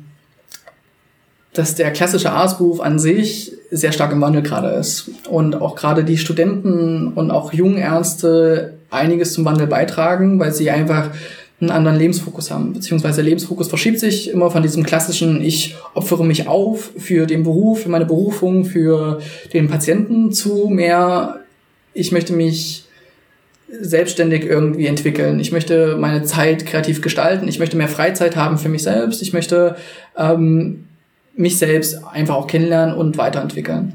[1.53, 5.11] dass der klassische Arztberuf an sich sehr stark im Wandel gerade ist.
[5.29, 10.71] Und auch gerade die Studenten und auch jungen Ärzte einiges zum Wandel beitragen, weil sie
[10.71, 11.11] einfach
[11.61, 12.73] einen anderen Lebensfokus haben.
[12.73, 17.43] Beziehungsweise der Lebensfokus verschiebt sich immer von diesem klassischen, ich opfere mich auf für den
[17.43, 19.21] Beruf, für meine Berufung, für
[19.53, 21.41] den Patienten zu mehr,
[21.93, 22.87] ich möchte mich
[23.81, 25.41] selbstständig irgendwie entwickeln.
[25.41, 27.49] Ich möchte meine Zeit kreativ gestalten.
[27.49, 29.23] Ich möchte mehr Freizeit haben für mich selbst.
[29.23, 29.77] Ich möchte
[30.17, 30.87] ähm,
[31.35, 33.95] mich selbst einfach auch kennenlernen und weiterentwickeln.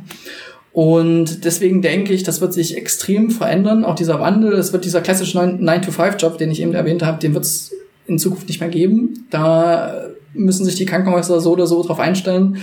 [0.72, 4.54] Und deswegen denke ich, das wird sich extrem verändern, auch dieser Wandel.
[4.54, 7.74] Es wird dieser klassische 9-to-5-Job, den ich eben erwähnt habe, den wird es
[8.08, 9.26] in Zukunft nicht mehr geben.
[9.30, 12.58] Da müssen sich die Krankenhäuser so oder so darauf einstellen,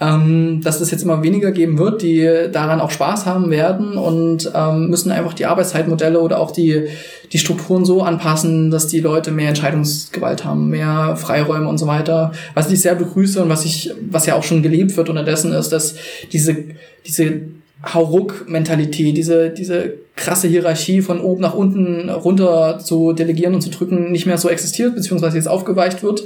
[0.00, 4.50] ähm, dass es jetzt immer weniger geben wird, die daran auch Spaß haben werden und
[4.54, 6.86] ähm, müssen einfach die Arbeitszeitmodelle oder auch die,
[7.32, 12.32] die Strukturen so anpassen, dass die Leute mehr Entscheidungsgewalt haben, mehr Freiräume und so weiter.
[12.54, 15.70] Was ich sehr begrüße und was ich, was ja auch schon gelebt wird unterdessen ist,
[15.70, 15.94] dass
[16.32, 16.56] diese,
[17.06, 17.42] diese
[17.84, 24.12] Hauruck-Mentalität, diese, diese krasse Hierarchie von oben nach unten runter zu delegieren und zu drücken
[24.12, 26.22] nicht mehr so existiert, beziehungsweise jetzt aufgeweicht wird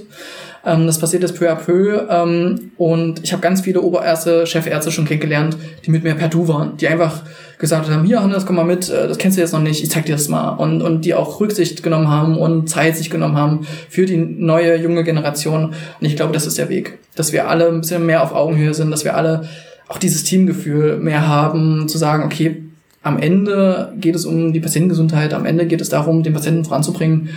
[0.67, 2.07] Ähm, das passiert jetzt peu à peu.
[2.11, 6.49] Ähm, und ich habe ganz viele Oberärzte, Chefärzte schon kennengelernt, die mit mir per Du
[6.49, 7.23] waren, die einfach
[7.59, 9.91] gesagt haben, hier Hannes, komm mal mit, äh, das kennst du jetzt noch nicht, ich
[9.91, 10.51] zeig dir das mal.
[10.51, 14.77] Und, und die auch Rücksicht genommen haben und Zeit sich genommen haben für die neue,
[14.77, 15.67] junge Generation.
[15.67, 16.99] Und ich glaube, das ist der Weg.
[17.14, 19.49] Dass wir alle ein bisschen mehr auf Augenhöhe sind, dass wir alle
[19.89, 22.62] auch dieses Teamgefühl mehr haben, zu sagen, okay,
[23.03, 27.29] am Ende geht es um die Patientengesundheit, am Ende geht es darum, den Patienten voranzubringen.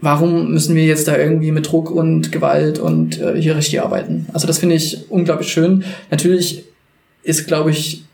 [0.00, 4.26] Warum müssen wir jetzt da irgendwie mit Druck und Gewalt und äh, Hierarchie arbeiten?
[4.32, 5.84] Also das finde ich unglaublich schön.
[6.10, 6.64] Natürlich
[7.24, 8.04] ist, glaube ich,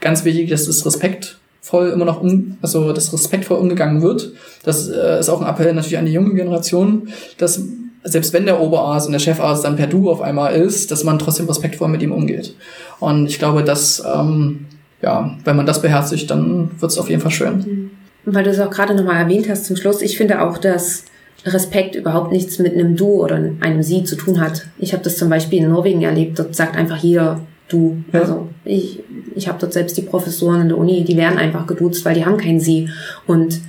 [0.00, 4.32] ganz wichtig, dass das respektvoll immer noch um, also das respektvoll umgegangen wird.
[4.64, 7.08] Das äh, ist auch ein Appell natürlich an die junge Generation,
[7.38, 7.62] dass
[8.04, 11.18] selbst wenn der Oberarzt und der Chefarzt dann per Du auf einmal ist, dass man
[11.18, 12.54] trotzdem respektvoll mit ihm umgeht.
[13.00, 14.66] Und ich glaube, dass, ähm,
[15.02, 17.58] ja, wenn man das beherzigt, dann wird es auf jeden Fall schön.
[17.58, 17.90] Mhm.
[18.24, 21.04] Weil du es auch gerade nochmal erwähnt hast zum Schluss, ich finde auch, dass
[21.44, 24.66] Respekt überhaupt nichts mit einem Du oder einem Sie zu tun hat.
[24.78, 28.02] Ich habe das zum Beispiel in Norwegen erlebt, dort sagt einfach jeder Du.
[28.12, 28.20] Ja.
[28.20, 29.00] Also ich,
[29.34, 32.24] ich habe dort selbst die Professoren in der Uni, die werden einfach geduzt, weil die
[32.24, 32.88] haben kein Sie.
[33.26, 33.60] Und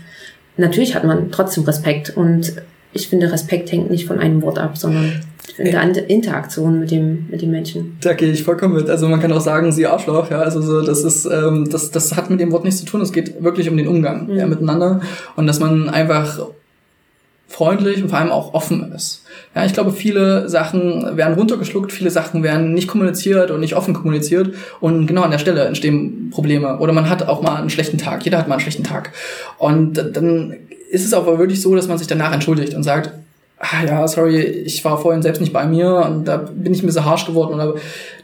[0.58, 2.16] natürlich hat man trotzdem Respekt.
[2.16, 2.54] Und
[2.94, 5.22] ich finde, Respekt hängt nicht von einem Wort ab, sondern
[5.58, 7.98] in der Interaktion mit dem, mit dem Menschen.
[8.02, 8.90] Da gehe ich vollkommen mit.
[8.90, 10.40] Also man kann auch sagen, sie Arschloch, ja.
[10.40, 13.02] Also so, das ist, ähm, das, das hat mit dem Wort nichts zu tun.
[13.02, 14.38] Es geht wirklich um den Umgang mhm.
[14.38, 15.02] ja, miteinander.
[15.36, 16.40] Und dass man einfach
[17.50, 19.24] freundlich und vor allem auch offen ist.
[19.56, 23.94] Ja, ich glaube, viele Sachen werden runtergeschluckt, viele Sachen werden nicht kommuniziert und nicht offen
[23.94, 26.78] kommuniziert und genau an der Stelle entstehen Probleme.
[26.78, 28.24] Oder man hat auch mal einen schlechten Tag.
[28.24, 29.12] Jeder hat mal einen schlechten Tag.
[29.58, 30.56] Und dann
[30.92, 33.12] ist es aber wirklich so, dass man sich danach entschuldigt und sagt,
[33.58, 36.86] ah ja, sorry, ich war vorhin selbst nicht bei mir und da bin ich ein
[36.86, 37.76] bisschen harsh geworden oder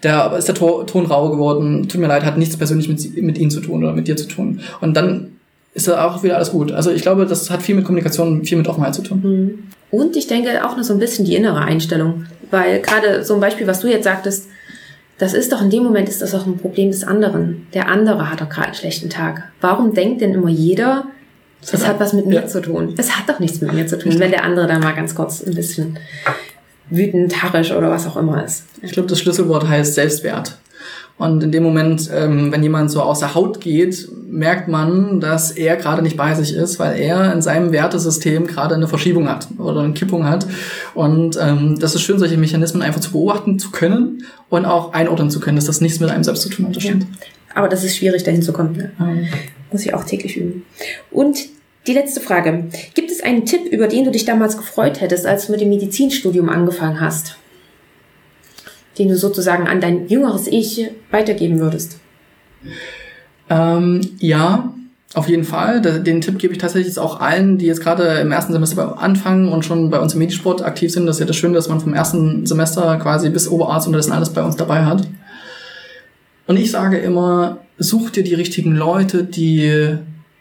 [0.01, 3.51] da ist der Ton rau geworden, tut mir leid, hat nichts persönlich mit, mit Ihnen
[3.51, 4.61] zu tun oder mit dir zu tun.
[4.79, 5.34] Und dann
[5.75, 6.71] ist da auch wieder alles gut.
[6.71, 9.21] Also ich glaube, das hat viel mit Kommunikation, viel mit Offenheit zu tun.
[9.21, 9.63] Mhm.
[9.91, 13.39] Und ich denke auch noch so ein bisschen die innere Einstellung, weil gerade so ein
[13.39, 14.47] Beispiel, was du jetzt sagtest,
[15.17, 17.67] das ist doch in dem Moment ist das auch ein Problem des anderen.
[17.73, 19.43] Der andere hat doch gerade einen schlechten Tag.
[19.61, 21.05] Warum denkt denn immer jeder,
[21.61, 22.47] es hat was mit mir ja.
[22.47, 22.93] zu tun.
[22.97, 25.43] Es hat doch nichts mit mir zu tun, wenn der andere da mal ganz kurz
[25.45, 25.97] ein bisschen
[26.89, 28.65] wütend, harrisch oder was auch immer ist.
[28.81, 30.57] Ich glaube, das Schlüsselwort heißt Selbstwert.
[31.17, 35.77] Und in dem Moment, ähm, wenn jemand so außer Haut geht, merkt man, dass er
[35.77, 39.81] gerade nicht bei sich ist, weil er in seinem Wertesystem gerade eine Verschiebung hat oder
[39.81, 40.45] eine Kippung hat.
[40.93, 45.29] Und ähm, das ist schön, solche Mechanismen einfach zu beobachten zu können und auch einordnen
[45.29, 46.83] zu können, dass das nichts mit einem selbst zu tun hat.
[46.83, 46.93] Ja.
[47.53, 48.75] Aber das ist schwierig, dahin zu kommen.
[48.75, 48.91] Ne?
[48.99, 49.27] Mhm.
[49.71, 50.65] Muss ich auch täglich üben.
[51.11, 51.37] Und
[51.87, 52.65] die letzte Frage.
[52.93, 55.69] Gibt es einen Tipp, über den du dich damals gefreut hättest, als du mit dem
[55.69, 57.37] Medizinstudium angefangen hast?
[58.97, 61.99] Den du sozusagen an dein jüngeres Ich weitergeben würdest?
[63.49, 64.73] Ähm, ja,
[65.13, 65.81] auf jeden Fall.
[65.81, 69.49] Den Tipp gebe ich tatsächlich jetzt auch allen, die jetzt gerade im ersten Semester anfangen
[69.49, 71.05] und schon bei uns im Medisport aktiv sind.
[71.05, 74.09] Das ist ja das Schöne, dass man vom ersten Semester quasi bis Oberarzt und das
[74.11, 75.07] alles bei uns dabei hat.
[76.47, 79.97] Und ich sage immer, such dir die richtigen Leute, die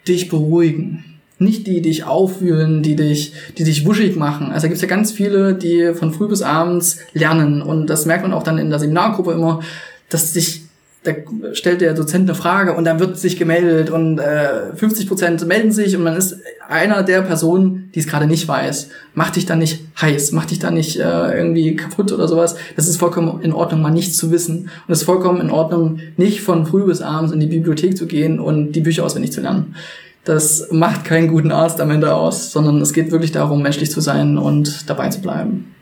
[0.07, 4.51] dich beruhigen nicht die, die dich aufwühlen, die dich, die dich wuschig machen.
[4.51, 7.61] Also da gibt's ja ganz viele, die von früh bis abends lernen.
[7.61, 9.59] Und das merkt man auch dann in der Seminargruppe immer,
[10.09, 10.61] dass sich,
[11.03, 11.11] da
[11.51, 15.71] stellt der Dozent eine Frage und dann wird sich gemeldet und äh, 50 Prozent melden
[15.71, 18.89] sich und man ist einer der Personen, die es gerade nicht weiß.
[19.13, 22.55] Mach dich da nicht heiß, mach dich da nicht äh, irgendwie kaputt oder sowas.
[22.75, 24.69] Das ist vollkommen in Ordnung, mal nichts zu wissen.
[24.87, 28.07] Und es ist vollkommen in Ordnung, nicht von früh bis abends in die Bibliothek zu
[28.07, 29.75] gehen und die Bücher auswendig zu lernen
[30.25, 34.01] das macht keinen guten Arzt am Ende aus, sondern es geht wirklich darum, menschlich zu
[34.01, 35.73] sein und dabei zu bleiben.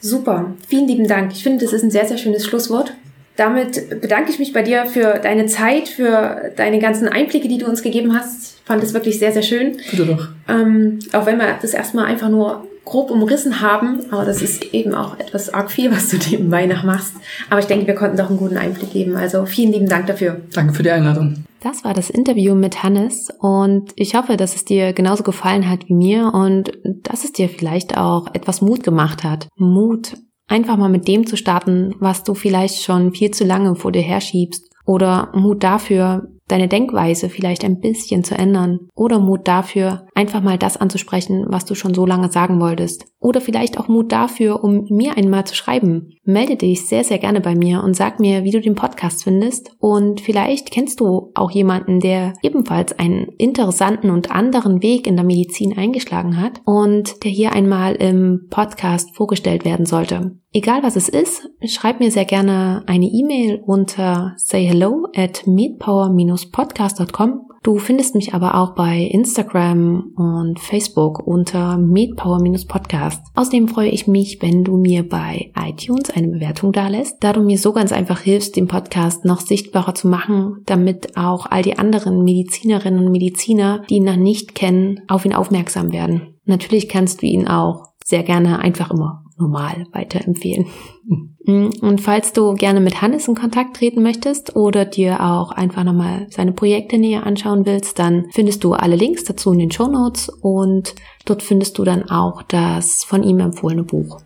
[0.00, 1.32] Super, vielen lieben Dank.
[1.32, 2.92] Ich finde, das ist ein sehr, sehr schönes Schlusswort.
[3.36, 7.66] Damit bedanke ich mich bei dir für deine Zeit, für deine ganzen Einblicke, die du
[7.66, 8.56] uns gegeben hast.
[8.60, 9.76] Ich fand es wirklich sehr, sehr schön.
[9.90, 10.28] Bitte doch.
[10.48, 14.94] Ähm, auch wenn wir das erstmal einfach nur grob umrissen haben, aber das ist eben
[14.94, 17.12] auch etwas arg viel, was du nebenbei noch machst.
[17.50, 19.16] Aber ich denke, wir konnten doch einen guten Einblick geben.
[19.16, 20.40] Also vielen lieben Dank dafür.
[20.54, 21.44] Danke für die Einladung.
[21.66, 25.88] Das war das Interview mit Hannes und ich hoffe, dass es dir genauso gefallen hat
[25.88, 26.70] wie mir und
[27.02, 29.48] dass es dir vielleicht auch etwas Mut gemacht hat.
[29.56, 33.90] Mut, einfach mal mit dem zu starten, was du vielleicht schon viel zu lange vor
[33.90, 40.06] dir herschiebst oder Mut dafür, deine Denkweise vielleicht ein bisschen zu ändern oder Mut dafür,
[40.14, 43.06] einfach mal das anzusprechen, was du schon so lange sagen wolltest.
[43.18, 46.12] Oder vielleicht auch Mut dafür, um mir einmal zu schreiben.
[46.22, 49.74] Melde dich sehr, sehr gerne bei mir und sag mir, wie du den Podcast findest.
[49.80, 55.24] Und vielleicht kennst du auch jemanden, der ebenfalls einen interessanten und anderen Weg in der
[55.24, 60.38] Medizin eingeschlagen hat und der hier einmal im Podcast vorgestellt werden sollte.
[60.56, 67.76] Egal was es ist, schreib mir sehr gerne eine E-Mail unter sayhello at meetpower-podcast.com Du
[67.76, 73.20] findest mich aber auch bei Instagram und Facebook unter MedPower-Podcast.
[73.34, 77.58] Außerdem freue ich mich, wenn du mir bei iTunes eine Bewertung dalässt, da du mir
[77.58, 82.24] so ganz einfach hilfst, den Podcast noch sichtbarer zu machen, damit auch all die anderen
[82.24, 86.38] Medizinerinnen und Mediziner, die ihn noch nicht kennen, auf ihn aufmerksam werden.
[86.46, 90.66] Natürlich kannst du ihn auch sehr gerne einfach immer normal weiterempfehlen.
[91.48, 95.84] Mm, und falls du gerne mit Hannes in Kontakt treten möchtest oder dir auch einfach
[95.84, 99.86] nochmal seine Projekte näher anschauen willst, dann findest du alle Links dazu in den Show
[99.86, 104.18] Notes und dort findest du dann auch das von ihm empfohlene Buch.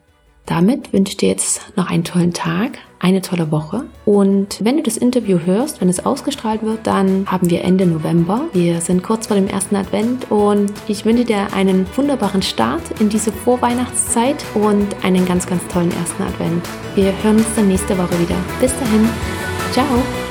[0.51, 3.85] Damit wünsche ich dir jetzt noch einen tollen Tag, eine tolle Woche.
[4.05, 8.47] Und wenn du das Interview hörst, wenn es ausgestrahlt wird, dann haben wir Ende November.
[8.52, 13.09] Wir sind kurz vor dem ersten Advent und ich wünsche dir einen wunderbaren Start in
[13.09, 16.68] diese Vorweihnachtszeit und einen ganz, ganz tollen ersten Advent.
[16.97, 18.36] Wir hören uns dann nächste Woche wieder.
[18.60, 19.09] Bis dahin.
[19.70, 20.30] Ciao.